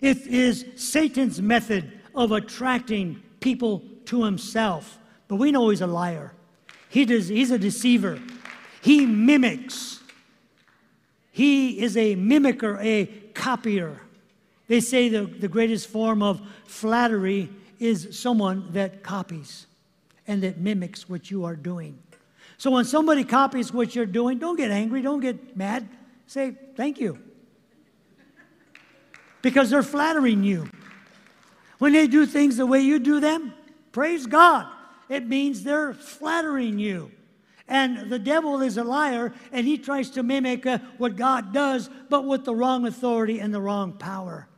It 0.00 0.26
is 0.26 0.64
Satan's 0.76 1.40
method 1.40 1.92
of 2.14 2.32
attracting 2.32 3.22
people 3.40 3.82
to 4.06 4.24
himself. 4.24 4.98
But 5.28 5.36
we 5.36 5.52
know 5.52 5.68
he's 5.68 5.80
a 5.80 5.86
liar. 5.86 6.32
He 6.88 7.04
does, 7.04 7.28
he's 7.28 7.50
a 7.50 7.58
deceiver. 7.58 8.18
He 8.80 9.06
mimics. 9.06 10.00
He 11.30 11.80
is 11.80 11.96
a 11.96 12.16
mimicker, 12.16 12.82
a 12.82 13.06
copier. 13.34 14.00
They 14.66 14.80
say 14.80 15.08
the, 15.08 15.22
the 15.22 15.48
greatest 15.48 15.88
form 15.88 16.22
of 16.22 16.40
flattery 16.64 17.48
is 17.78 18.18
someone 18.18 18.72
that 18.72 19.02
copies 19.02 19.66
and 20.26 20.42
that 20.42 20.58
mimics 20.58 21.08
what 21.08 21.30
you 21.30 21.44
are 21.44 21.56
doing. 21.56 21.98
So 22.58 22.70
when 22.70 22.84
somebody 22.84 23.24
copies 23.24 23.72
what 23.72 23.94
you're 23.94 24.06
doing, 24.06 24.38
don't 24.38 24.56
get 24.56 24.70
angry, 24.70 25.00
don't 25.00 25.20
get 25.20 25.56
mad. 25.56 25.88
Say, 26.26 26.56
thank 26.76 27.00
you. 27.00 27.18
Because 29.42 29.70
they're 29.70 29.82
flattering 29.82 30.42
you. 30.42 30.68
When 31.78 31.92
they 31.92 32.08
do 32.08 32.26
things 32.26 32.56
the 32.56 32.66
way 32.66 32.80
you 32.80 32.98
do 32.98 33.20
them, 33.20 33.54
praise 33.92 34.26
God. 34.26 34.66
It 35.08 35.26
means 35.26 35.62
they're 35.62 35.94
flattering 35.94 36.78
you. 36.78 37.12
And 37.68 38.10
the 38.10 38.18
devil 38.18 38.60
is 38.62 38.78
a 38.78 38.84
liar, 38.84 39.32
and 39.52 39.66
he 39.66 39.78
tries 39.78 40.10
to 40.10 40.22
mimic 40.22 40.66
uh, 40.66 40.78
what 40.96 41.16
God 41.16 41.52
does, 41.52 41.90
but 42.08 42.24
with 42.24 42.44
the 42.44 42.54
wrong 42.54 42.86
authority 42.86 43.40
and 43.40 43.52
the 43.52 43.60
wrong 43.60 43.92
power. 43.92 44.48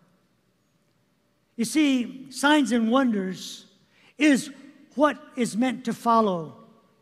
You 1.61 1.67
see, 1.67 2.31
signs 2.31 2.73
and 2.73 2.91
wonders 2.91 3.67
is 4.17 4.51
what 4.95 5.19
is 5.37 5.59
meant 5.59 5.85
to 5.85 5.93
follow 5.93 6.57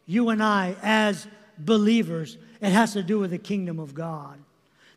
you 0.04 0.30
and 0.30 0.42
I 0.42 0.74
as 0.82 1.28
believers. 1.58 2.38
It 2.60 2.70
has 2.70 2.94
to 2.94 3.04
do 3.04 3.20
with 3.20 3.30
the 3.30 3.38
kingdom 3.38 3.78
of 3.78 3.94
God. 3.94 4.36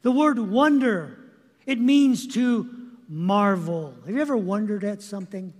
The 0.02 0.10
word 0.10 0.40
wonder, 0.40 1.20
it 1.68 1.80
means 1.80 2.26
to 2.30 2.68
marvel. 3.08 3.94
Have 4.04 4.16
you 4.16 4.20
ever 4.20 4.36
wondered 4.36 4.84
at 4.84 5.04
something? 5.04 5.54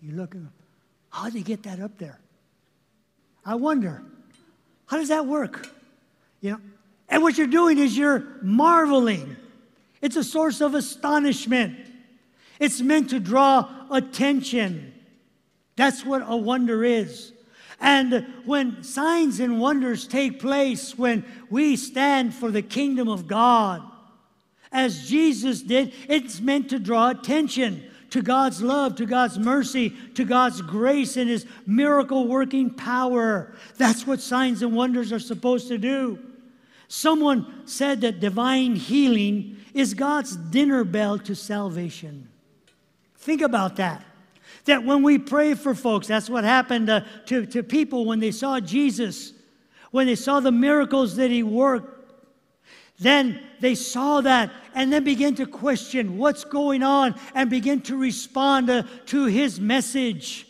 You 0.00 0.14
look, 0.14 0.36
and 0.36 0.50
how 1.10 1.24
did 1.24 1.34
they 1.34 1.42
get 1.42 1.64
that 1.64 1.80
up 1.80 1.98
there? 1.98 2.20
I 3.44 3.56
wonder. 3.56 4.04
How 4.86 4.98
does 4.98 5.08
that 5.08 5.26
work? 5.26 5.68
You 6.40 6.52
know, 6.52 6.60
and 7.08 7.24
what 7.24 7.38
you're 7.38 7.48
doing 7.48 7.78
is 7.78 7.98
you're 7.98 8.24
marveling. 8.40 9.34
It's 10.00 10.14
a 10.14 10.22
source 10.22 10.60
of 10.60 10.76
astonishment. 10.76 11.83
It's 12.60 12.80
meant 12.80 13.10
to 13.10 13.20
draw 13.20 13.68
attention. 13.90 14.94
That's 15.76 16.04
what 16.04 16.22
a 16.26 16.36
wonder 16.36 16.84
is. 16.84 17.32
And 17.80 18.26
when 18.44 18.82
signs 18.82 19.40
and 19.40 19.60
wonders 19.60 20.06
take 20.06 20.40
place, 20.40 20.96
when 20.96 21.24
we 21.50 21.76
stand 21.76 22.34
for 22.34 22.50
the 22.50 22.62
kingdom 22.62 23.08
of 23.08 23.26
God, 23.26 23.82
as 24.72 25.08
Jesus 25.08 25.62
did, 25.62 25.92
it's 26.08 26.40
meant 26.40 26.70
to 26.70 26.78
draw 26.78 27.10
attention 27.10 27.84
to 28.10 28.22
God's 28.22 28.62
love, 28.62 28.96
to 28.96 29.06
God's 29.06 29.38
mercy, 29.38 29.90
to 30.14 30.24
God's 30.24 30.62
grace 30.62 31.16
and 31.16 31.28
His 31.28 31.46
miracle 31.66 32.28
working 32.28 32.70
power. 32.70 33.54
That's 33.76 34.06
what 34.06 34.20
signs 34.20 34.62
and 34.62 34.74
wonders 34.74 35.12
are 35.12 35.18
supposed 35.18 35.68
to 35.68 35.78
do. 35.78 36.18
Someone 36.86 37.66
said 37.66 38.02
that 38.02 38.20
divine 38.20 38.76
healing 38.76 39.56
is 39.74 39.94
God's 39.94 40.36
dinner 40.36 40.84
bell 40.84 41.18
to 41.18 41.34
salvation. 41.34 42.28
Think 43.24 43.40
about 43.40 43.76
that. 43.76 44.04
That 44.66 44.84
when 44.84 45.02
we 45.02 45.16
pray 45.16 45.54
for 45.54 45.74
folks, 45.74 46.06
that's 46.06 46.28
what 46.28 46.44
happened 46.44 46.90
uh, 46.90 47.00
to, 47.24 47.46
to 47.46 47.62
people 47.62 48.04
when 48.04 48.20
they 48.20 48.30
saw 48.30 48.60
Jesus, 48.60 49.32
when 49.92 50.06
they 50.06 50.14
saw 50.14 50.40
the 50.40 50.52
miracles 50.52 51.16
that 51.16 51.30
He 51.30 51.42
worked. 51.42 52.12
Then 52.98 53.40
they 53.60 53.76
saw 53.76 54.20
that 54.20 54.50
and 54.74 54.92
then 54.92 55.04
began 55.04 55.34
to 55.36 55.46
question 55.46 56.18
what's 56.18 56.44
going 56.44 56.82
on 56.82 57.14
and 57.34 57.48
begin 57.48 57.80
to 57.82 57.96
respond 57.96 58.68
uh, 58.68 58.82
to 59.06 59.24
his 59.24 59.58
message. 59.58 60.46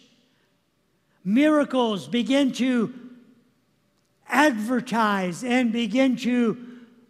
Miracles 1.25 2.09
begin 2.09 2.51
to 2.55 2.93
advertise 4.29 5.45
and 5.45 5.73
begin 5.73 6.17
to 6.17 6.59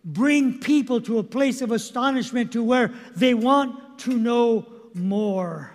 bring 0.04 0.60
people 0.60 1.00
to 1.00 1.18
a 1.18 1.24
place 1.24 1.62
of 1.62 1.72
astonishment 1.72 2.52
to 2.52 2.62
where 2.62 2.92
they 3.16 3.32
want 3.32 3.98
to 4.00 4.18
know 4.18 4.66
more. 4.94 5.72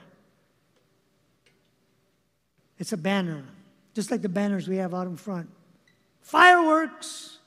It's 2.78 2.94
a 2.94 2.98
banner, 2.98 3.44
just 3.94 4.10
like 4.10 4.22
the 4.22 4.30
banners 4.30 4.68
we 4.68 4.78
have 4.78 4.94
out 4.94 5.08
in 5.08 5.18
front. 5.18 5.50
Fireworks! 6.22 7.40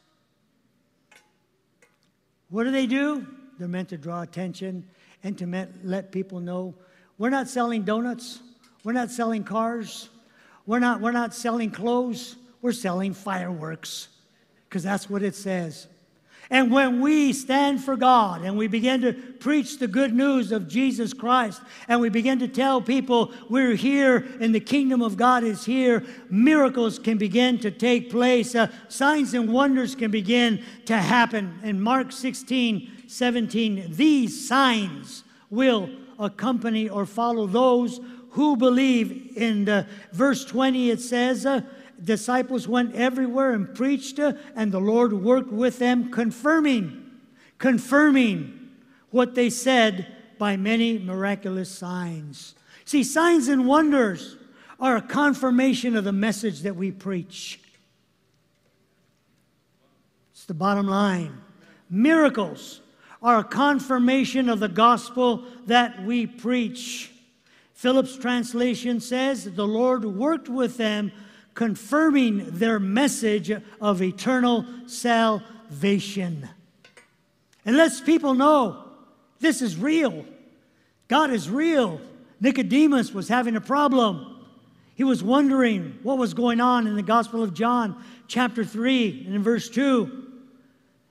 What 2.51 2.65
do 2.65 2.71
they 2.71 2.87
do? 2.87 3.27
They're 3.59 3.69
meant 3.69 3.89
to 3.91 3.97
draw 3.97 4.23
attention 4.23 4.87
and 5.25 5.39
to 5.39 5.69
let 5.85 6.13
people 6.13 6.41
know 6.41 6.75
we're 7.17 7.31
not 7.31 7.49
selling 7.49 7.83
donuts, 7.83 8.41
we're 8.85 8.93
not 8.93 9.11
selling 9.11 9.45
cars, 9.45 10.11
we're 10.67 10.81
not, 10.81 11.01
we're 11.01 11.13
not 11.13 11.35
selling 11.35 11.71
clothes, 11.71 12.37
we're 12.61 12.73
selling 12.73 13.15
fireworks 13.15 14.09
because 14.69 14.83
that's 14.83 15.09
what 15.09 15.23
it 15.23 15.35
says. 15.35 15.87
And 16.53 16.71
when 16.71 17.01
we 17.01 17.33
stand 17.33 17.83
for 17.83 17.97
God 17.97 18.43
and 18.43 18.59
we 18.59 18.69
begin 18.69 19.01
to 19.01 19.15
preach 19.15 19.79
the 19.79 19.89
good 19.89 20.13
news 20.13 20.53
of 20.53 20.69
Jesus 20.69 21.15
Christ 21.15 21.63
and 21.89 21.99
we 21.99 22.11
begin 22.11 22.39
to 22.41 22.47
tell 22.47 22.83
people 22.83 23.33
we're 23.49 23.75
here 23.75 24.29
and 24.39 24.55
the 24.55 24.61
kingdom 24.61 25.01
of 25.01 25.17
God 25.17 25.45
is 25.45 25.65
here, 25.65 26.05
miracles 26.29 26.99
can 26.99 27.17
begin 27.17 27.59
to 27.61 27.71
take 27.71 28.11
place. 28.11 28.55
Uh, 28.55 28.71
signs 28.89 29.33
and 29.33 29.51
wonders 29.51 29.95
can 29.95 30.11
begin 30.11 30.63
to 30.85 30.99
happen. 30.99 31.59
In 31.63 31.81
Mark 31.81 32.13
16, 32.13 33.05
17, 33.07 33.87
these 33.89 34.47
signs 34.47 35.25
will 35.49 35.89
accompany 36.19 36.87
or 36.87 37.07
follow 37.07 37.47
those 37.47 37.99
who 38.33 38.59
believe. 38.59 39.39
In 39.39 39.65
the 39.65 39.87
verse 40.13 40.45
20, 40.45 40.91
it 40.91 41.01
says, 41.01 41.47
uh, 41.47 41.63
disciples 42.05 42.67
went 42.67 42.95
everywhere 42.95 43.53
and 43.53 43.75
preached, 43.75 44.19
and 44.19 44.73
the 44.73 44.81
Lord 44.81 45.13
worked 45.13 45.53
with 45.53 45.79
them, 45.79 46.11
confirming, 46.11 47.11
confirming 47.59 48.71
what 49.11 49.35
they 49.35 49.51
said 49.51 50.07
by 50.39 50.57
many 50.57 50.99
miraculous 50.99 51.71
signs. 51.71 52.55
See, 52.85 53.05
signs 53.05 53.49
and 53.49 53.67
wonders 53.67 54.37
are 54.81 54.97
a 54.97 55.03
confirmation 55.03 55.97
of 55.97 56.05
the 56.05 56.13
message 56.13 56.63
that 56.63 56.75
we 56.75 56.91
preach. 56.91 57.61
It's 60.33 60.45
the 60.45 60.55
bottom 60.55 60.89
line. 60.89 61.41
Miracles 61.89 62.81
are 63.23 63.39
a 63.39 63.45
confirmation 63.45 64.49
of 64.49 64.59
the 64.59 64.69
gospel 64.69 65.45
that 65.67 66.03
we 66.05 66.27
preach. 66.27 67.13
Phillips' 67.75 68.17
translation 68.17 68.99
says 68.99 69.45
the 69.45 69.67
Lord 69.67 70.05
worked 70.05 70.49
with 70.49 70.77
them 70.77 71.13
confirming 71.55 72.47
their 72.51 72.79
message 72.79 73.51
of 73.81 74.03
eternal 74.03 74.65
salvation. 74.87 76.49
And 77.65 77.77
lets 77.77 78.01
people 78.01 78.35
know 78.35 78.85
this 79.41 79.63
is 79.63 79.77
real. 79.77 80.25
God 81.09 81.31
is 81.31 81.51
real. 81.51 82.01
Nicodemus 82.41 83.13
was 83.13 83.29
having 83.29 83.57
a 83.57 83.61
problem. 83.61 84.33
He 84.95 85.05
was 85.05 85.23
wondering 85.23 85.99
what 86.03 86.19
was 86.19 86.35
going 86.35 86.61
on 86.61 86.87
in 86.87 86.97
the 86.97 87.03
Gospel 87.03 87.43
of 87.43 87.55
John, 87.55 88.03
chapter 88.29 88.65
3, 88.65 89.25
and 89.27 89.35
in 89.35 89.43
verse 89.43 89.69
2. 89.69 90.29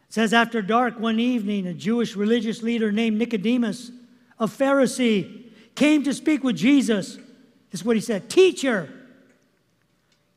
It 0.07 0.13
says, 0.13 0.33
After 0.33 0.61
dark 0.61 0.99
one 0.99 1.19
evening, 1.19 1.67
a 1.67 1.73
Jewish 1.73 2.15
religious 2.15 2.61
leader 2.61 2.91
named 2.91 3.17
Nicodemus, 3.17 3.91
a 4.39 4.45
Pharisee, 4.45 5.51
came 5.75 6.03
to 6.03 6.13
speak 6.13 6.43
with 6.43 6.57
Jesus. 6.57 7.15
This 7.69 7.81
is 7.81 7.85
what 7.85 7.95
he 7.95 8.01
said 8.01 8.29
Teacher, 8.29 8.89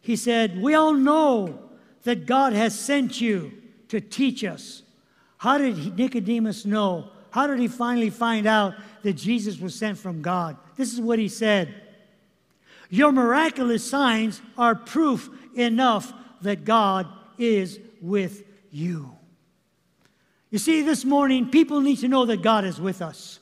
he 0.05 0.17
said, 0.17 0.61
We 0.61 0.75
all 0.75 0.93
know 0.93 1.59
that 2.03 2.27
God 2.27 2.53
has 2.53 2.79
sent 2.79 3.23
you 3.23 3.53
to 3.89 4.03
teach 4.03 4.45
us. 4.45 4.83
How 5.39 5.57
did 5.57 5.97
Nicodemus 5.97 6.67
know? 6.67 7.09
How 7.31 7.47
did 7.47 7.59
he 7.59 7.69
finally 7.69 8.11
find 8.11 8.47
out 8.47 8.75
that 9.03 9.15
Jesus 9.15 9.59
was 9.59 9.75
sent 9.75 9.97
from 9.97 10.21
God? 10.21 10.59
This 10.77 10.93
is 10.93 11.01
what 11.01 11.19
he 11.19 11.29
said 11.29 11.75
Your 12.91 13.13
miraculous 13.13 13.83
signs 13.89 14.43
are 14.59 14.75
proof 14.75 15.31
enough 15.55 16.13
that 16.43 16.67
God 16.67 17.09
is 17.39 17.81
with 18.03 18.43
you. 18.71 19.11
You 20.51 20.59
see, 20.59 20.83
this 20.83 21.07
morning, 21.07 21.49
people 21.49 21.81
need 21.81 21.97
to 22.01 22.09
know 22.09 22.27
that 22.27 22.43
God 22.43 22.67
is 22.67 22.79
with 22.79 23.01
us. 23.01 23.41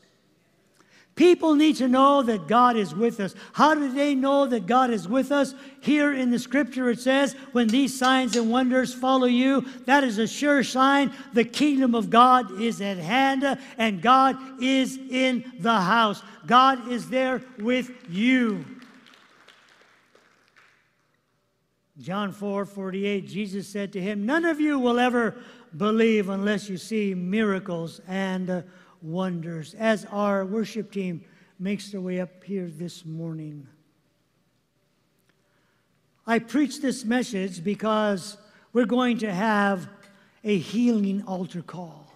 People 1.15 1.55
need 1.55 1.77
to 1.77 1.89
know 1.89 2.23
that 2.23 2.49
God 2.49 2.77
is 2.77 2.95
with 2.95 3.21
us. 3.21 3.35
How 3.53 3.75
do 3.75 3.93
they 3.93 4.15
know 4.15 4.47
that 4.47 4.67
God 4.67 4.91
is 4.91 5.07
with 5.07 5.31
us? 5.31 5.55
Here 5.81 6.15
in 6.15 6.31
the 6.31 6.39
scripture 6.39 6.89
it 6.89 7.01
says, 7.01 7.35
When 7.53 7.69
these 7.69 7.99
signs 7.99 8.35
and 8.35 8.51
wonders 8.51 8.95
follow 8.95 9.27
you, 9.27 9.67
that 9.85 10.05
is 10.05 10.17
a 10.19 10.27
sure 10.27 10.63
sign 10.63 11.13
the 11.35 11.45
kingdom 11.45 11.95
of 11.95 12.09
God 12.09 12.61
is 12.61 12.81
at 12.81 12.97
hand 12.97 13.59
and 13.77 14.01
God 14.01 14.39
is 14.63 14.97
in 14.97 15.45
the 15.59 15.81
house. 15.81 16.23
God 16.47 16.91
is 16.91 17.11
there 17.11 17.43
with 17.59 17.91
you. 18.09 18.65
John 22.01 22.33
4 22.33 22.65
48, 22.65 23.29
Jesus 23.29 23.69
said 23.69 23.93
to 23.93 24.01
him, 24.01 24.25
None 24.25 24.47
of 24.47 24.59
you 24.59 24.79
will 24.79 24.99
ever 24.99 25.37
believe 25.77 26.31
unless 26.31 26.71
you 26.71 26.79
see 26.79 27.15
miracles 27.15 28.01
and 28.09 28.65
wonders 29.03 29.75
as 29.75 30.07
our 30.07 30.45
worship 30.45 30.93
team 30.93 31.25
makes 31.59 31.91
their 31.91 32.01
way 32.01 32.21
up 32.21 32.43
here 32.45 32.69
this 32.69 33.05
morning. 33.05 33.67
I 36.27 36.39
preach 36.39 36.81
this 36.81 37.05
message 37.05 37.63
because 37.65 38.37
we're 38.73 38.87
going 38.87 39.19
to 39.19 39.33
have 39.33 39.89
a 40.45 40.57
healing 40.57 41.25
altar 41.27 41.63
call. 41.63 42.13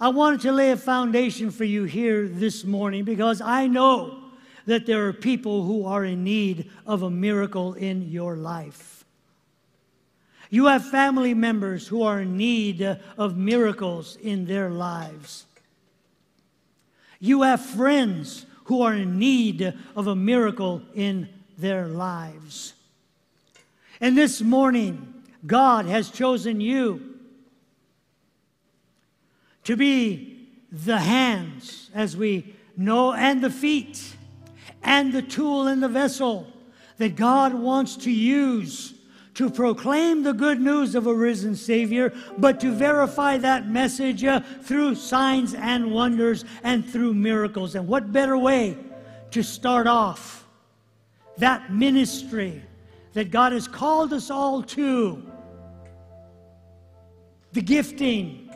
I 0.00 0.08
wanted 0.08 0.40
to 0.40 0.52
lay 0.52 0.70
a 0.72 0.76
foundation 0.76 1.50
for 1.50 1.64
you 1.64 1.84
here 1.84 2.26
this 2.26 2.64
morning 2.64 3.04
because 3.04 3.40
I 3.40 3.68
know 3.68 4.18
that 4.66 4.86
there 4.86 5.06
are 5.06 5.12
people 5.12 5.64
who 5.64 5.86
are 5.86 6.04
in 6.04 6.24
need 6.24 6.70
of 6.86 7.02
a 7.02 7.10
miracle 7.10 7.74
in 7.74 8.10
your 8.10 8.36
life. 8.36 9.04
You 10.50 10.66
have 10.66 10.84
family 10.90 11.34
members 11.34 11.86
who 11.86 12.02
are 12.02 12.20
in 12.20 12.36
need 12.36 12.82
of 13.16 13.36
miracles 13.36 14.16
in 14.20 14.44
their 14.44 14.70
lives. 14.70 15.46
You 17.24 17.42
have 17.42 17.64
friends 17.64 18.46
who 18.64 18.82
are 18.82 18.94
in 18.94 19.16
need 19.16 19.78
of 19.94 20.08
a 20.08 20.16
miracle 20.16 20.82
in 20.92 21.28
their 21.56 21.86
lives. 21.86 22.74
And 24.00 24.18
this 24.18 24.40
morning, 24.42 25.22
God 25.46 25.86
has 25.86 26.10
chosen 26.10 26.60
you 26.60 27.14
to 29.62 29.76
be 29.76 30.48
the 30.72 30.98
hands, 30.98 31.90
as 31.94 32.16
we 32.16 32.56
know, 32.76 33.12
and 33.12 33.40
the 33.40 33.50
feet, 33.50 34.16
and 34.82 35.12
the 35.12 35.22
tool 35.22 35.68
and 35.68 35.80
the 35.80 35.88
vessel 35.88 36.48
that 36.98 37.14
God 37.14 37.54
wants 37.54 37.94
to 37.98 38.10
use 38.10 38.94
to 39.34 39.48
proclaim 39.48 40.22
the 40.22 40.32
good 40.32 40.60
news 40.60 40.94
of 40.94 41.06
a 41.06 41.14
risen 41.14 41.54
Savior, 41.54 42.12
but 42.38 42.60
to 42.60 42.70
verify 42.70 43.38
that 43.38 43.68
message 43.68 44.24
uh, 44.24 44.40
through 44.62 44.94
signs 44.94 45.54
and 45.54 45.90
wonders 45.90 46.44
and 46.62 46.88
through 46.88 47.14
miracles. 47.14 47.74
And 47.74 47.88
what 47.88 48.12
better 48.12 48.36
way 48.36 48.76
to 49.30 49.42
start 49.42 49.86
off 49.86 50.46
that 51.38 51.72
ministry 51.72 52.62
that 53.14 53.30
God 53.30 53.52
has 53.52 53.66
called 53.66 54.12
us 54.12 54.30
all 54.30 54.62
to? 54.62 55.22
The 57.52 57.62
gifting 57.62 58.50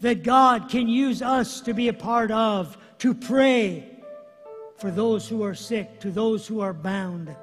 that 0.00 0.22
God 0.22 0.70
can 0.70 0.88
use 0.88 1.20
us 1.20 1.60
to 1.62 1.74
be 1.74 1.88
a 1.88 1.92
part 1.92 2.30
of, 2.30 2.78
to 2.98 3.12
pray 3.12 3.86
for 4.78 4.90
those 4.90 5.28
who 5.28 5.42
are 5.42 5.54
sick, 5.54 6.00
to 6.00 6.10
those 6.10 6.46
who 6.46 6.60
are 6.60 6.72
bound 6.72 7.36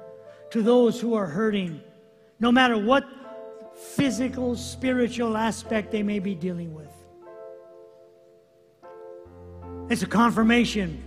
to 0.50 0.62
those 0.62 1.00
who 1.00 1.14
are 1.14 1.26
hurting, 1.26 1.80
no 2.40 2.50
matter 2.50 2.78
what 2.78 3.04
physical, 3.74 4.56
spiritual 4.56 5.36
aspect 5.36 5.92
they 5.92 6.02
may 6.02 6.18
be 6.18 6.34
dealing 6.34 6.74
with. 6.74 6.88
It's 9.90 10.02
a 10.02 10.06
confirmation 10.06 11.02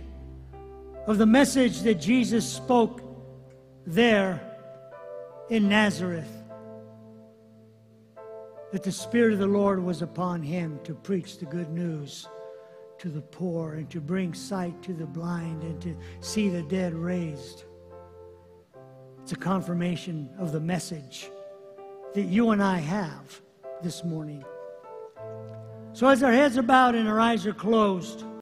of 1.06 1.18
the 1.18 1.26
message 1.26 1.82
that 1.82 1.96
Jesus 1.96 2.50
spoke 2.50 3.02
there 3.86 4.40
in 5.50 5.68
Nazareth 5.68 6.30
that 8.72 8.82
the 8.82 8.92
Spirit 8.92 9.34
of 9.34 9.38
the 9.38 9.46
Lord 9.46 9.82
was 9.82 10.00
upon 10.00 10.42
him 10.42 10.80
to 10.84 10.94
preach 10.94 11.38
the 11.38 11.44
good 11.44 11.70
news 11.70 12.26
to 12.98 13.08
the 13.10 13.20
poor 13.20 13.74
and 13.74 13.90
to 13.90 14.00
bring 14.00 14.32
sight 14.32 14.82
to 14.82 14.94
the 14.94 15.04
blind 15.04 15.62
and 15.62 15.80
to 15.82 15.94
see 16.20 16.48
the 16.48 16.62
dead 16.62 16.94
raised. 16.94 17.64
It's 19.32 19.40
a 19.40 19.44
confirmation 19.44 20.28
of 20.38 20.52
the 20.52 20.60
message 20.60 21.30
that 22.12 22.24
you 22.24 22.50
and 22.50 22.62
I 22.62 22.76
have 22.76 23.40
this 23.82 24.04
morning. 24.04 24.44
So, 25.94 26.06
as 26.06 26.22
our 26.22 26.30
heads 26.30 26.58
are 26.58 26.62
bowed 26.62 26.94
and 26.94 27.08
our 27.08 27.18
eyes 27.18 27.46
are 27.46 27.54
closed, 27.54 28.26